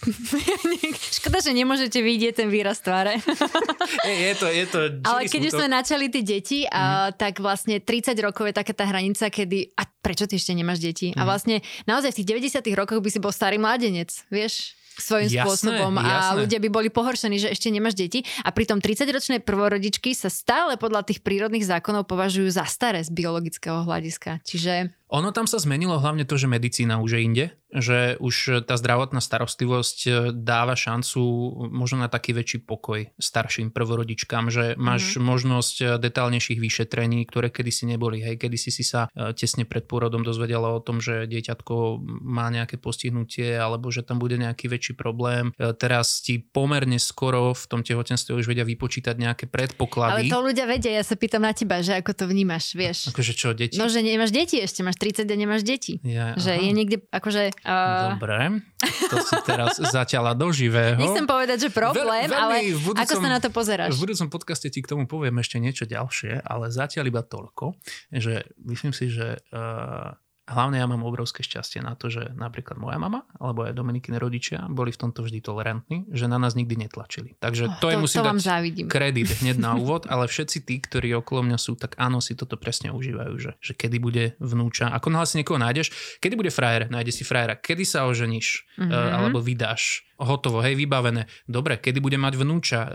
Škoda, 1.22 1.38
že 1.38 1.54
nemôžete 1.54 2.02
vidieť 2.02 2.42
ten 2.42 2.48
výraz 2.50 2.82
tváre. 2.82 3.22
je, 4.10 4.14
je 4.18 4.34
to, 4.34 4.46
je 4.50 4.66
to 4.66 4.78
Ale 5.06 5.30
keď 5.30 5.40
už 5.46 5.52
sme 5.54 5.68
načali 5.70 6.10
tie 6.10 6.26
deti, 6.26 6.66
a, 6.66 7.14
tak 7.14 7.38
vlastne 7.38 7.78
30 7.78 8.18
rokov 8.18 8.50
je 8.50 8.54
taká 8.58 8.74
tá 8.74 8.84
hranica, 8.90 9.30
kedy 9.30 9.78
a 9.78 9.86
prečo 10.02 10.26
ty 10.26 10.34
ešte 10.34 10.50
nemáš 10.50 10.82
deti? 10.82 11.14
Mm-hmm. 11.14 11.20
A 11.20 11.22
mhm. 11.22 11.28
vlastne 11.30 11.56
naozaj 11.86 12.10
v 12.10 12.18
tých 12.18 12.28
90 12.58 12.74
rokoch 12.74 12.98
by 12.98 13.08
si 13.12 13.22
bol 13.22 13.30
starý 13.30 13.62
mladenec, 13.62 14.10
vieš? 14.32 14.79
Svojím 15.00 15.28
jasné, 15.32 15.42
spôsobom 15.42 15.92
a 15.98 16.04
jasné. 16.04 16.38
ľudia 16.44 16.58
by 16.60 16.68
boli 16.68 16.88
pohoršení, 16.92 17.36
že 17.40 17.48
ešte 17.50 17.72
nemáš 17.72 17.96
deti 17.96 18.22
a 18.44 18.52
pritom 18.52 18.78
30-ročné 18.78 19.40
prvorodičky 19.42 20.12
sa 20.12 20.28
stále 20.28 20.76
podľa 20.76 21.08
tých 21.08 21.24
prírodných 21.24 21.66
zákonov 21.66 22.04
považujú 22.06 22.52
za 22.52 22.68
staré 22.68 23.00
z 23.00 23.10
biologického 23.10 23.82
hľadiska. 23.82 24.44
Čiže 24.44 24.99
ono 25.10 25.34
tam 25.34 25.50
sa 25.50 25.58
zmenilo 25.58 25.98
hlavne 25.98 26.22
to, 26.22 26.38
že 26.38 26.46
medicína 26.46 27.02
už 27.02 27.18
je 27.18 27.20
inde, 27.20 27.46
že 27.74 28.14
už 28.18 28.66
tá 28.66 28.74
zdravotná 28.74 29.18
starostlivosť 29.22 29.98
e, 30.06 30.10
dáva 30.34 30.74
šancu 30.74 31.22
možno 31.70 32.02
na 32.02 32.08
taký 32.10 32.34
väčší 32.34 32.62
pokoj 32.66 33.10
starším 33.18 33.70
prvorodičkám, 33.70 34.50
že 34.50 34.74
máš 34.74 35.14
mm-hmm. 35.14 35.26
možnosť 35.26 35.76
e, 35.78 35.84
detálnejších 35.98 36.58
vyšetrení, 36.58 37.26
ktoré 37.26 37.50
kedysi 37.50 37.90
neboli. 37.90 38.22
Hej, 38.22 38.42
kedysi 38.42 38.70
si 38.70 38.86
sa 38.86 39.10
e, 39.10 39.34
tesne 39.34 39.66
pred 39.66 39.86
pôrodom 39.86 40.22
dozvedela 40.22 40.70
o 40.70 40.82
tom, 40.82 41.02
že 41.02 41.26
dieťatko 41.30 42.02
má 42.22 42.50
nejaké 42.50 42.78
postihnutie 42.78 43.54
alebo 43.54 43.90
že 43.90 44.06
tam 44.06 44.18
bude 44.18 44.38
nejaký 44.38 44.70
väčší 44.70 44.94
problém. 44.94 45.54
Teraz 45.78 46.22
ti 46.22 46.38
pomerne 46.38 46.98
skoro 46.98 47.54
v 47.54 47.64
tom 47.66 47.82
tehotenstve 47.82 48.34
už 48.34 48.46
vedia 48.50 48.66
vypočítať 48.66 49.14
nejaké 49.14 49.44
predpoklady. 49.46 50.26
Ale 50.26 50.30
to 50.30 50.42
ľudia 50.42 50.66
vedia, 50.66 51.02
ja 51.02 51.04
sa 51.06 51.14
pýtam 51.14 51.42
na 51.46 51.54
teba, 51.54 51.82
že 51.82 51.98
ako 51.98 52.14
to 52.14 52.24
vnímaš, 52.26 52.74
vieš. 52.74 53.10
Akože 53.10 53.32
čo, 53.34 53.54
deti? 53.54 53.78
No, 53.78 53.86
že 53.86 54.02
nemáš 54.02 54.34
deti 54.34 54.58
ešte, 54.58 54.82
máš 54.82 54.99
30 55.00 55.24
a 55.24 55.36
nemáš 55.40 55.64
deti. 55.64 55.96
Ja, 56.04 56.36
že 56.36 56.52
aha. 56.52 56.60
je 56.60 56.70
niekde 56.76 56.96
akože... 57.08 57.64
Uh... 57.64 58.20
Dobre, 58.20 58.60
to 59.08 59.16
si 59.24 59.36
teraz 59.48 59.80
zaťala 59.80 60.36
do 60.36 60.52
živého. 60.52 61.00
Nechcem 61.00 61.24
povedať, 61.24 61.66
že 61.66 61.68
problém, 61.72 62.28
Veľ, 62.28 62.36
ale 62.36 62.54
budúcom, 62.76 63.00
ako 63.00 63.14
sa 63.16 63.28
na 63.32 63.40
to 63.40 63.48
pozeráš? 63.48 63.96
V 63.96 64.04
budúcom 64.04 64.28
podcaste 64.28 64.68
ti 64.68 64.84
k 64.84 64.90
tomu 64.92 65.08
poviem 65.08 65.40
ešte 65.40 65.56
niečo 65.56 65.88
ďalšie, 65.88 66.44
ale 66.44 66.68
zatiaľ 66.68 67.08
iba 67.08 67.22
toľko, 67.24 67.80
že 68.12 68.44
myslím 68.68 68.92
si, 68.92 69.08
že 69.08 69.40
uh, 69.56 70.12
hlavne 70.50 70.82
ja 70.82 70.86
mám 70.90 71.06
obrovské 71.06 71.46
šťastie 71.46 71.80
na 71.80 71.94
to, 71.94 72.10
že 72.10 72.34
napríklad 72.34 72.76
moja 72.76 72.98
mama 72.98 73.22
alebo 73.38 73.64
aj 73.64 73.78
Dominikine 73.78 74.18
rodičia 74.18 74.66
boli 74.66 74.90
v 74.90 74.98
tomto 74.98 75.22
vždy 75.22 75.38
tolerantní, 75.38 76.10
že 76.10 76.26
na 76.26 76.36
nás 76.36 76.58
nikdy 76.58 76.74
netlačili. 76.86 77.38
Takže 77.38 77.70
oh, 77.70 77.78
to, 77.78 77.88
to 77.88 77.88
je 77.94 77.96
musím 78.02 78.20
to 78.20 78.26
dať 78.26 78.42
závidím. 78.42 78.86
kredit 78.90 79.30
hneď 79.40 79.56
na 79.62 79.78
úvod, 79.78 80.10
ale 80.10 80.26
všetci 80.26 80.58
tí, 80.66 80.82
ktorí 80.82 81.14
okolo 81.22 81.46
mňa 81.46 81.58
sú, 81.58 81.78
tak 81.78 81.94
áno, 81.96 82.18
si 82.18 82.34
toto 82.34 82.58
presne 82.58 82.90
užívajú, 82.90 83.34
že, 83.38 83.50
že 83.62 83.72
kedy 83.78 83.96
bude 84.02 84.24
vnúča, 84.42 84.90
ako 84.90 85.08
náhle 85.14 85.26
si 85.30 85.38
niekoho 85.38 85.62
nájdeš, 85.62 86.18
kedy 86.18 86.34
bude 86.34 86.50
frajer, 86.50 86.90
nájde 86.90 87.12
si 87.14 87.22
frajera, 87.22 87.54
kedy 87.54 87.86
sa 87.86 88.10
oženíš 88.10 88.66
mm-hmm. 88.76 89.14
alebo 89.14 89.38
vydáš, 89.38 90.10
hotovo, 90.20 90.60
hej, 90.60 90.76
vybavené. 90.76 91.24
Dobre, 91.48 91.80
kedy 91.80 91.98
bude 91.98 92.20
mať 92.20 92.36
vnúča? 92.36 92.80
E, 92.84 92.88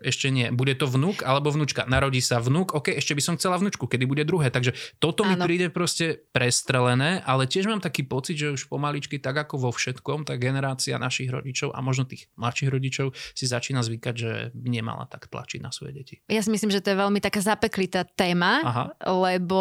ešte 0.00 0.32
nie. 0.32 0.48
Bude 0.48 0.72
to 0.72 0.88
vnúk 0.88 1.20
alebo 1.20 1.52
vnúčka? 1.52 1.84
Narodí 1.84 2.24
sa 2.24 2.40
vnúk, 2.40 2.72
ok, 2.72 2.96
ešte 2.96 3.12
by 3.12 3.22
som 3.22 3.34
chcela 3.36 3.60
vnúčku, 3.60 3.84
kedy 3.84 4.08
bude 4.08 4.24
druhé. 4.24 4.48
Takže 4.48 4.72
toto 4.96 5.28
Áno. 5.28 5.36
mi 5.36 5.44
príde 5.44 5.68
proste 5.68 6.24
prestrelené, 6.32 6.99
ale 7.24 7.48
tiež 7.48 7.66
mám 7.70 7.80
taký 7.80 8.04
pocit, 8.04 8.36
že 8.36 8.52
už 8.52 8.68
pomaličky, 8.68 9.16
tak 9.16 9.36
ako 9.36 9.68
vo 9.68 9.70
všetkom, 9.72 10.28
tá 10.28 10.36
generácia 10.36 11.00
našich 11.00 11.32
rodičov 11.32 11.72
a 11.72 11.80
možno 11.80 12.04
tých 12.04 12.28
mladších 12.36 12.70
rodičov 12.70 13.06
si 13.32 13.44
začína 13.48 13.80
zvykať, 13.80 14.14
že 14.14 14.32
nemala 14.54 15.08
tak 15.08 15.30
tlačiť 15.32 15.60
na 15.64 15.72
svoje 15.72 15.96
deti. 15.96 16.14
Ja 16.28 16.44
si 16.44 16.52
myslím, 16.52 16.70
že 16.70 16.84
to 16.84 16.92
je 16.92 17.00
veľmi 17.00 17.20
taká 17.22 17.40
zapeklitá 17.40 18.04
téma, 18.04 18.60
Aha. 18.64 18.84
lebo 19.08 19.60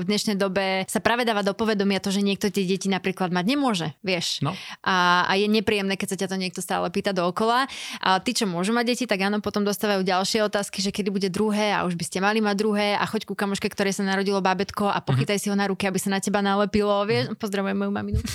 v 0.00 0.04
dnešnej 0.04 0.36
dobe 0.36 0.84
sa 0.86 1.00
práve 1.00 1.24
dáva 1.24 1.40
do 1.40 1.56
povedomia 1.56 2.02
to, 2.02 2.12
že 2.12 2.20
niekto 2.24 2.52
tie 2.52 2.68
deti 2.68 2.86
napríklad 2.92 3.32
mať 3.32 3.44
nemôže, 3.46 3.88
vieš. 4.04 4.44
No. 4.44 4.52
A, 4.84 5.24
a 5.24 5.32
je 5.38 5.46
nepríjemné, 5.48 5.96
keď 5.96 6.14
sa 6.14 6.20
ťa 6.20 6.28
to 6.30 6.36
niekto 6.36 6.60
stále 6.60 6.86
pýta 6.92 7.14
dookola. 7.14 7.70
A 8.02 8.18
tí, 8.20 8.36
čo 8.36 8.44
môžu 8.44 8.74
mať 8.74 8.94
deti, 8.94 9.04
tak 9.08 9.22
áno, 9.22 9.38
potom 9.40 9.62
dostávajú 9.64 10.02
ďalšie 10.04 10.44
otázky, 10.44 10.82
že 10.82 10.90
kedy 10.90 11.08
bude 11.08 11.28
druhé 11.30 11.72
a 11.72 11.86
už 11.86 11.94
by 11.96 12.04
ste 12.04 12.18
mali 12.20 12.42
mať 12.42 12.56
druhé 12.58 12.98
a 12.98 13.04
choď 13.06 13.28
ku 13.28 13.34
kamoške, 13.38 13.70
ktoré 13.70 13.94
sa 13.94 14.04
narodilo 14.04 14.42
bábetko 14.42 14.90
a 14.90 14.98
pochytaj 15.00 15.38
mm-hmm. 15.38 15.50
si 15.50 15.52
ho 15.52 15.56
na 15.56 15.66
ruky, 15.70 15.86
aby 15.86 15.98
sa 16.02 16.10
na 16.10 16.20
teba 16.20 16.42
nalepilo. 16.56 17.06
Vieš? 17.06 17.30
Mm-hmm. 17.30 17.40
Pozdravujem 17.40 17.76
moju 17.78 17.92
maminu. 17.94 18.20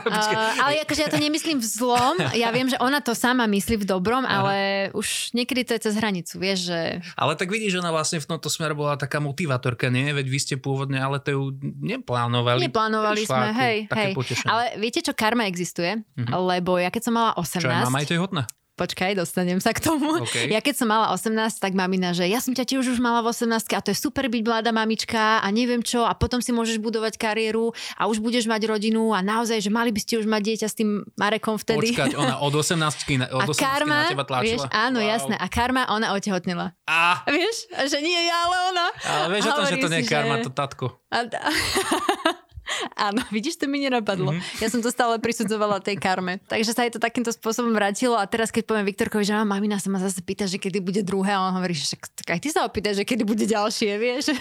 Uh, 0.00 0.52
ale 0.64 0.80
akože 0.82 1.06
ja 1.06 1.10
to 1.12 1.20
nemyslím 1.20 1.60
v 1.60 1.66
zlom, 1.66 2.16
ja 2.32 2.48
viem, 2.50 2.66
že 2.66 2.80
ona 2.80 3.04
to 3.04 3.12
sama 3.12 3.44
myslí 3.44 3.84
v 3.84 3.86
dobrom, 3.86 4.24
Aha. 4.24 4.32
ale 4.32 4.56
už 4.96 5.36
niekedy 5.36 5.62
to 5.62 5.76
je 5.76 5.80
cez 5.90 5.94
hranicu, 5.96 6.40
vieš, 6.40 6.72
že... 6.72 6.80
Ale 7.14 7.36
tak 7.36 7.52
vidíš, 7.52 7.78
že 7.78 7.80
ona 7.84 7.92
vlastne 7.92 8.18
v 8.18 8.26
tomto 8.26 8.48
smere 8.48 8.72
bola 8.72 8.96
taká 8.96 9.20
motivátorka, 9.20 9.92
nie? 9.92 10.10
Veď 10.10 10.26
vy 10.26 10.38
ste 10.40 10.54
pôvodne, 10.56 10.98
ale 10.98 11.20
to 11.20 11.36
ju 11.36 11.42
neplánovali. 11.62 12.64
Neplánovali 12.64 13.22
sme, 13.28 13.52
hej, 13.54 13.76
hej. 13.92 14.12
Potešenie. 14.16 14.50
Ale 14.50 14.64
viete 14.80 15.04
čo, 15.04 15.12
karma 15.12 15.46
existuje, 15.46 16.00
uh-huh. 16.00 16.48
lebo 16.48 16.80
ja 16.80 16.88
keď 16.88 17.02
som 17.10 17.14
mala 17.14 17.36
18... 17.36 17.60
Čo 17.60 17.68
je 17.68 17.84
mama 17.86 18.00
aj 18.00 18.08
tehotná? 18.08 18.42
Počkaj, 18.80 19.12
dostanem 19.12 19.60
sa 19.60 19.76
k 19.76 19.84
tomu. 19.84 20.24
Okay. 20.24 20.48
Ja 20.48 20.64
keď 20.64 20.80
som 20.80 20.88
mala 20.88 21.12
18, 21.12 21.36
tak 21.60 21.76
mamina, 21.76 22.16
že 22.16 22.24
ja 22.24 22.40
som 22.40 22.56
ťa 22.56 22.64
tiež 22.64 22.96
už 22.96 22.98
mala 23.04 23.20
v 23.20 23.28
18 23.28 23.52
a 23.76 23.80
to 23.84 23.92
je 23.92 23.98
super 24.00 24.24
byť 24.32 24.40
mladá 24.40 24.72
mamička 24.72 25.44
a 25.44 25.46
neviem 25.52 25.84
čo 25.84 26.08
a 26.08 26.16
potom 26.16 26.40
si 26.40 26.56
môžeš 26.56 26.80
budovať 26.80 27.20
kariéru 27.20 27.76
a 28.00 28.08
už 28.08 28.24
budeš 28.24 28.48
mať 28.48 28.64
rodinu 28.64 29.12
a 29.12 29.20
naozaj, 29.20 29.60
že 29.60 29.68
mali 29.68 29.92
by 29.92 30.00
ste 30.00 30.16
už 30.16 30.24
mať 30.24 30.42
dieťa 30.48 30.66
s 30.72 30.74
tým 30.80 31.04
Marekom 31.20 31.60
vtedy. 31.60 31.92
Počkať, 31.92 32.16
ona 32.16 32.40
od 32.40 32.54
18 32.56 32.80
na, 33.20 33.26
od 33.36 33.52
18 33.52 33.60
karma, 33.60 34.08
na 34.08 34.12
teba 34.16 34.24
tlačila. 34.24 34.48
Vieš, 34.48 34.60
áno, 34.72 34.98
wow. 35.04 35.12
jasné. 35.12 35.34
A 35.36 35.46
karma, 35.52 35.82
ona 35.92 36.16
otehotnila. 36.16 36.72
A. 36.88 37.20
Vieš, 37.28 37.68
že 37.68 37.98
nie 38.00 38.20
ja, 38.24 38.48
ale 38.48 38.56
ona. 38.72 38.86
Ale 39.04 39.26
vieš 39.36 39.44
o 39.44 39.52
tom, 39.60 39.64
že 39.68 39.76
to 39.76 39.88
nie 39.92 40.00
je 40.00 40.08
karma, 40.08 40.40
že... 40.40 40.48
to 40.48 40.50
tatko. 40.56 40.86
A, 41.12 41.28
Áno, 43.08 43.20
vidíš, 43.34 43.60
to 43.60 43.66
mi 43.66 43.82
nenapadlo. 43.82 44.32
Mm-hmm. 44.34 44.62
Ja 44.62 44.68
som 44.70 44.80
to 44.80 44.90
stále 44.92 45.18
prisudzovala 45.18 45.82
tej 45.82 45.98
karme. 45.98 46.38
Takže 46.46 46.72
sa 46.72 46.86
jej 46.86 46.92
to 46.94 47.02
takýmto 47.02 47.34
spôsobom 47.34 47.74
vrátilo 47.74 48.16
a 48.16 48.24
teraz 48.26 48.54
keď 48.54 48.64
poviem 48.66 48.86
Viktorkovi, 48.88 49.24
že 49.26 49.34
mamina 49.42 49.78
sa 49.78 49.88
ma 49.92 49.98
zase 49.98 50.22
pýta, 50.22 50.46
že 50.46 50.60
kedy 50.60 50.78
bude 50.80 51.02
druhé 51.02 51.34
a 51.34 51.50
on 51.50 51.56
hovorí, 51.56 51.74
že 51.74 51.96
tak 51.96 52.38
aj 52.38 52.40
ty 52.40 52.48
sa 52.52 52.66
opýtaš, 52.66 53.02
že 53.02 53.04
kedy 53.06 53.22
bude 53.26 53.44
ďalšie, 53.46 53.90
vieš. 53.98 54.34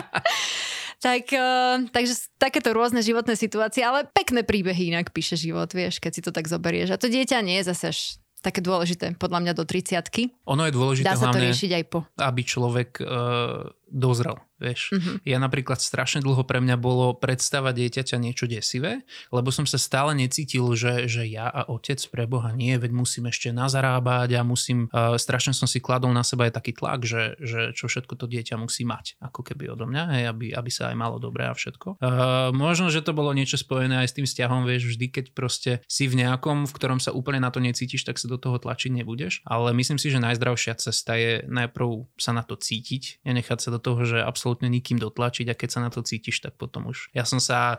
tak, 1.06 1.24
uh, 1.32 1.84
takže 1.90 2.30
takéto 2.36 2.70
rôzne 2.76 3.00
životné 3.00 3.34
situácie, 3.34 3.82
ale 3.82 4.06
pekné 4.10 4.44
príbehy 4.46 4.94
inak 4.94 5.10
píše 5.10 5.36
život, 5.36 5.70
vieš, 5.72 5.98
keď 5.98 6.12
si 6.12 6.22
to 6.22 6.30
tak 6.30 6.46
zoberieš. 6.46 6.94
A 6.94 7.00
to 7.00 7.08
dieťa 7.08 7.40
nie 7.42 7.60
je 7.60 7.72
zase 7.72 8.20
také 8.40 8.64
dôležité, 8.64 9.20
podľa 9.20 9.40
mňa 9.44 9.52
do 9.52 9.68
30 9.68 10.00
Ono 10.48 10.62
je 10.64 10.72
dôležité 10.72 11.04
Dá 11.04 11.16
sa 11.16 11.28
hlavne, 11.28 11.36
to 11.36 11.46
riešiť 11.52 11.70
aj 11.76 11.84
po. 11.92 12.08
aby 12.16 12.40
človek 12.40 12.90
uh, 13.04 13.68
dozrel 13.92 14.40
Vieš, 14.60 14.80
mm-hmm. 14.92 15.16
ja 15.24 15.40
napríklad 15.40 15.80
strašne 15.80 16.20
dlho 16.20 16.44
pre 16.44 16.60
mňa 16.60 16.76
bolo 16.76 17.16
predstava 17.16 17.72
dieťaťa 17.72 18.16
niečo 18.20 18.44
desivé, 18.44 19.02
lebo 19.32 19.48
som 19.48 19.64
sa 19.64 19.80
stále 19.80 20.12
necítil, 20.12 20.68
že, 20.76 21.08
že 21.08 21.24
ja 21.24 21.48
a 21.48 21.64
otec 21.72 21.96
pre 22.12 22.28
Boha 22.28 22.52
nie, 22.52 22.76
veď 22.76 22.92
musím 22.92 23.32
ešte 23.32 23.50
nazarábať 23.50 24.36
a 24.36 24.44
musím, 24.44 24.92
uh, 24.92 25.16
strašne 25.16 25.56
som 25.56 25.64
si 25.64 25.80
kladol 25.80 26.12
na 26.12 26.20
seba 26.22 26.46
aj 26.46 26.60
taký 26.60 26.76
tlak, 26.76 27.08
že, 27.08 27.40
že 27.40 27.72
čo 27.72 27.88
všetko 27.88 28.14
to 28.20 28.28
dieťa 28.28 28.60
musí 28.60 28.84
mať, 28.84 29.16
ako 29.24 29.40
keby 29.40 29.72
odo 29.72 29.88
mňa, 29.88 30.02
hej, 30.16 30.24
aby, 30.28 30.46
aby 30.52 30.70
sa 30.70 30.92
aj 30.92 30.96
malo 31.00 31.16
dobre 31.16 31.48
a 31.48 31.56
všetko. 31.56 31.98
Uh, 31.98 32.52
možno, 32.52 32.92
že 32.92 33.00
to 33.00 33.16
bolo 33.16 33.32
niečo 33.32 33.56
spojené 33.56 34.04
aj 34.04 34.12
s 34.12 34.16
tým 34.20 34.26
vzťahom, 34.28 34.68
vieš, 34.68 34.92
vždy 34.92 35.06
keď 35.08 35.26
proste 35.32 35.72
si 35.88 36.04
v 36.04 36.20
nejakom, 36.20 36.68
v 36.68 36.76
ktorom 36.76 37.00
sa 37.00 37.16
úplne 37.16 37.40
na 37.40 37.48
to 37.48 37.64
necítiš, 37.64 38.04
tak 38.04 38.20
sa 38.20 38.28
do 38.28 38.36
toho 38.36 38.60
tlačiť 38.60 38.92
nebudeš, 38.92 39.40
ale 39.48 39.72
myslím 39.72 39.96
si, 39.96 40.12
že 40.12 40.20
najzdravšia 40.20 40.76
cesta 40.76 41.16
je 41.16 41.48
najprv 41.48 42.12
sa 42.20 42.36
na 42.36 42.44
to 42.44 42.60
cítiť, 42.60 43.24
nenechať 43.24 43.58
sa 43.58 43.70
do 43.72 43.80
toho, 43.80 44.04
že 44.04 44.18
absolútne 44.20 44.49
absolútne 44.50 44.66
nikým 44.66 44.98
dotlačiť 44.98 45.46
a 45.46 45.54
keď 45.54 45.68
sa 45.70 45.80
na 45.86 45.94
to 45.94 46.02
cítiš, 46.02 46.42
tak 46.42 46.58
potom 46.58 46.90
už. 46.90 47.14
Ja 47.14 47.22
som 47.22 47.38
sa 47.38 47.78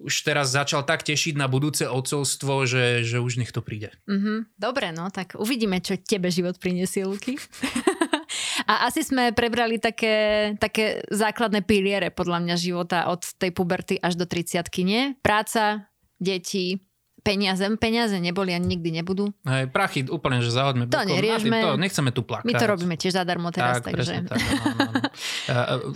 už 0.00 0.24
teraz 0.24 0.48
začal 0.48 0.80
tak 0.88 1.04
tešiť 1.04 1.36
na 1.36 1.44
budúce 1.44 1.84
odcovstvo, 1.84 2.64
že, 2.64 3.04
že 3.04 3.20
už 3.20 3.36
nech 3.36 3.52
to 3.52 3.60
príde. 3.60 3.92
Mm-hmm. 4.08 4.56
Dobre, 4.56 4.96
no 4.96 5.12
tak 5.12 5.36
uvidíme, 5.36 5.84
čo 5.84 6.00
tebe 6.00 6.32
život 6.32 6.56
prinesie, 6.56 7.04
Luky. 7.04 7.36
A 8.64 8.88
asi 8.88 9.04
sme 9.04 9.36
prebrali 9.36 9.76
také, 9.76 10.56
také 10.56 11.04
základné 11.12 11.62
piliere 11.68 12.08
podľa 12.08 12.40
mňa 12.40 12.56
života 12.56 12.98
od 13.12 13.20
tej 13.36 13.52
puberty 13.52 14.00
až 14.00 14.16
do 14.16 14.24
30 14.24 14.64
nie? 14.82 15.12
Práca, 15.20 15.84
deti, 16.16 16.80
peniaze. 17.24 17.64
Peniaze 17.80 18.20
neboli 18.20 18.52
a 18.52 18.60
nikdy 18.60 19.00
nebudú. 19.00 19.32
Hej, 19.48 19.72
prachy 19.72 20.04
úplne, 20.06 20.44
že 20.44 20.52
zahodme. 20.52 20.84
To 20.92 21.00
neriešme. 21.00 21.56
To 21.64 21.80
nechceme 21.80 22.12
tu 22.12 22.20
plakať. 22.20 22.44
My 22.44 22.52
to 22.52 22.66
robíme 22.68 22.94
tiež 23.00 23.16
zadarmo 23.16 23.48
teraz. 23.48 23.80
Tak, 23.80 23.96
takže... 23.96 24.28
tak, 24.28 24.36
no, 24.36 24.64
no, 24.76 24.90
no. 24.92 25.02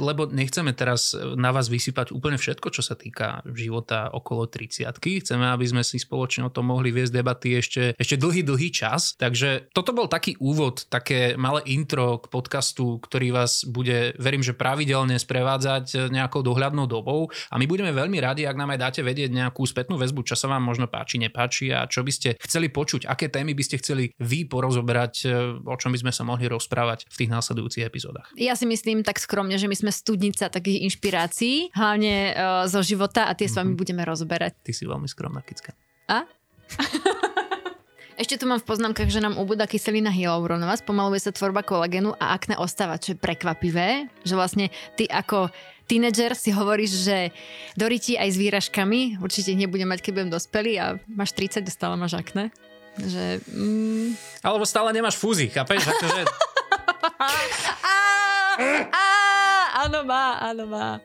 Lebo 0.00 0.24
nechceme 0.24 0.72
teraz 0.72 1.12
na 1.36 1.52
vás 1.52 1.68
vysypať 1.68 2.16
úplne 2.16 2.40
všetko, 2.40 2.72
čo 2.72 2.80
sa 2.80 2.96
týka 2.96 3.44
života 3.52 4.08
okolo 4.08 4.48
30 4.48 4.88
Chceme, 4.88 5.52
aby 5.52 5.66
sme 5.68 5.82
si 5.84 6.00
spoločne 6.00 6.48
o 6.48 6.50
tom 6.52 6.72
mohli 6.72 6.88
viesť 6.88 7.12
debaty 7.12 7.60
ešte, 7.60 7.92
ešte 8.00 8.16
dlhý, 8.16 8.40
dlhý 8.48 8.72
čas. 8.72 9.12
Takže 9.20 9.68
toto 9.76 9.92
bol 9.92 10.08
taký 10.08 10.40
úvod, 10.40 10.88
také 10.88 11.36
malé 11.36 11.60
intro 11.68 12.24
k 12.24 12.32
podcastu, 12.32 12.96
ktorý 13.04 13.36
vás 13.36 13.68
bude, 13.68 14.16
verím, 14.16 14.40
že 14.40 14.56
pravidelne 14.56 15.20
sprevádzať 15.20 16.08
nejakou 16.08 16.40
dohľadnou 16.40 16.88
dobou. 16.88 17.28
A 17.52 17.60
my 17.60 17.66
budeme 17.68 17.92
veľmi 17.92 18.16
radi, 18.22 18.48
ak 18.48 18.56
nám 18.56 18.72
aj 18.72 18.80
dáte 18.80 19.00
vedieť 19.04 19.34
nejakú 19.34 19.66
spätnú 19.68 20.00
väzbu, 20.00 20.24
čo 20.24 20.38
sa 20.38 20.48
vám 20.48 20.64
možno 20.64 20.88
páči 20.88 21.17
nepáči 21.18 21.74
a 21.74 21.84
čo 21.90 22.06
by 22.06 22.12
ste 22.14 22.28
chceli 22.38 22.70
počuť, 22.70 23.10
aké 23.10 23.26
témy 23.26 23.52
by 23.58 23.62
ste 23.66 23.76
chceli 23.82 24.14
vy 24.22 24.46
porozoberať, 24.46 25.14
e, 25.26 25.28
o 25.66 25.76
čom 25.76 25.90
by 25.90 25.98
sme 26.06 26.12
sa 26.14 26.22
mohli 26.22 26.46
rozprávať 26.46 27.10
v 27.10 27.16
tých 27.18 27.30
následujúcich 27.34 27.84
epizódach. 27.84 28.30
Ja 28.38 28.54
si 28.54 28.64
myslím 28.70 29.02
tak 29.02 29.18
skromne, 29.18 29.58
že 29.58 29.66
my 29.66 29.74
sme 29.74 29.90
studnica 29.90 30.46
takých 30.48 30.86
inšpirácií, 30.88 31.74
hlavne 31.74 32.14
uh, 32.32 32.64
zo 32.70 32.80
života 32.80 33.26
a 33.26 33.34
tie 33.34 33.50
mm-hmm. 33.50 33.52
s 33.52 33.58
vami 33.58 33.72
mhm. 33.74 33.78
budeme 33.78 34.02
rozoberať. 34.06 34.52
Ty 34.62 34.72
si 34.72 34.84
veľmi 34.86 35.08
skromná, 35.10 35.42
Kicka. 35.42 35.74
A? 36.08 36.24
Ešte 38.18 38.34
tu 38.34 38.50
mám 38.50 38.58
v 38.58 38.66
poznámkach, 38.66 39.06
že 39.14 39.22
nám 39.22 39.38
ubúda 39.38 39.70
kyselina 39.70 40.10
hyaluronová, 40.10 40.74
spomaluje 40.74 41.22
sa 41.22 41.30
tvorba 41.30 41.62
kolagenu 41.62 42.18
a 42.18 42.34
akné 42.34 42.58
ostáva, 42.58 42.98
čo 42.98 43.14
je 43.14 43.22
prekvapivé, 43.22 44.10
že 44.26 44.34
vlastne 44.34 44.74
ty 44.98 45.06
ako 45.06 45.54
tínedžer 45.88 46.36
si 46.36 46.52
hovoríš, 46.52 47.08
že 47.08 47.32
doriti 47.72 48.20
aj 48.20 48.28
s 48.28 48.36
výražkami, 48.36 49.18
určite 49.24 49.56
ich 49.56 49.58
nebudem 49.58 49.88
mať, 49.88 50.04
keď 50.04 50.12
budem 50.12 50.30
dospelý 50.30 50.72
a 50.76 50.86
máš 51.08 51.32
30 51.32 51.64
a 51.64 51.72
stále 51.72 51.96
máš 51.96 52.14
akné. 52.14 52.52
Že, 53.00 53.40
mm... 53.48 54.08
Alebo 54.44 54.68
stále 54.68 54.92
nemáš 54.92 55.16
fúzy, 55.16 55.48
chápeš? 55.48 55.88
Akože... 55.88 56.22
áno 59.88 60.04
má, 60.04 60.36
áno 60.44 60.64
má. 60.68 61.00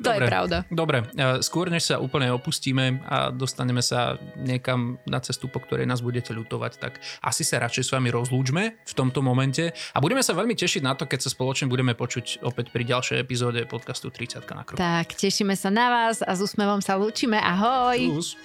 To 0.00 0.08
Dobre, 0.08 0.24
je 0.24 0.32
pravda. 0.32 0.56
Dobre, 0.72 0.98
e, 1.12 1.44
skôr 1.44 1.68
než 1.68 1.92
sa 1.92 2.00
úplne 2.00 2.32
opustíme 2.32 3.04
a 3.04 3.28
dostaneme 3.28 3.84
sa 3.84 4.16
niekam 4.40 4.96
na 5.04 5.20
cestu, 5.20 5.44
po 5.52 5.60
ktorej 5.60 5.84
nás 5.84 6.00
budete 6.00 6.32
ľutovať, 6.32 6.72
tak 6.80 7.04
asi 7.20 7.44
sa 7.44 7.60
radšej 7.60 7.84
s 7.84 7.90
vami 7.92 8.08
rozlúčme 8.08 8.80
v 8.80 8.92
tomto 8.96 9.20
momente 9.20 9.76
a 9.92 9.98
budeme 10.00 10.24
sa 10.24 10.32
veľmi 10.32 10.56
tešiť 10.56 10.80
na 10.80 10.96
to, 10.96 11.04
keď 11.04 11.28
sa 11.28 11.30
spoločne 11.30 11.68
budeme 11.68 11.92
počuť 11.92 12.40
opäť 12.40 12.72
pri 12.72 12.88
ďalšej 12.88 13.20
epizóde 13.20 13.60
podcastu 13.68 14.08
30 14.08 14.40
na 14.56 14.64
krok. 14.64 14.80
Tak, 14.80 15.12
tešíme 15.20 15.52
sa 15.52 15.68
na 15.68 15.92
vás 15.92 16.24
a 16.24 16.32
s 16.32 16.40
úsmevom 16.40 16.80
sa 16.80 16.96
lúčime. 16.96 17.36
Ahoj! 17.36 18.00
Plus. 18.08 18.40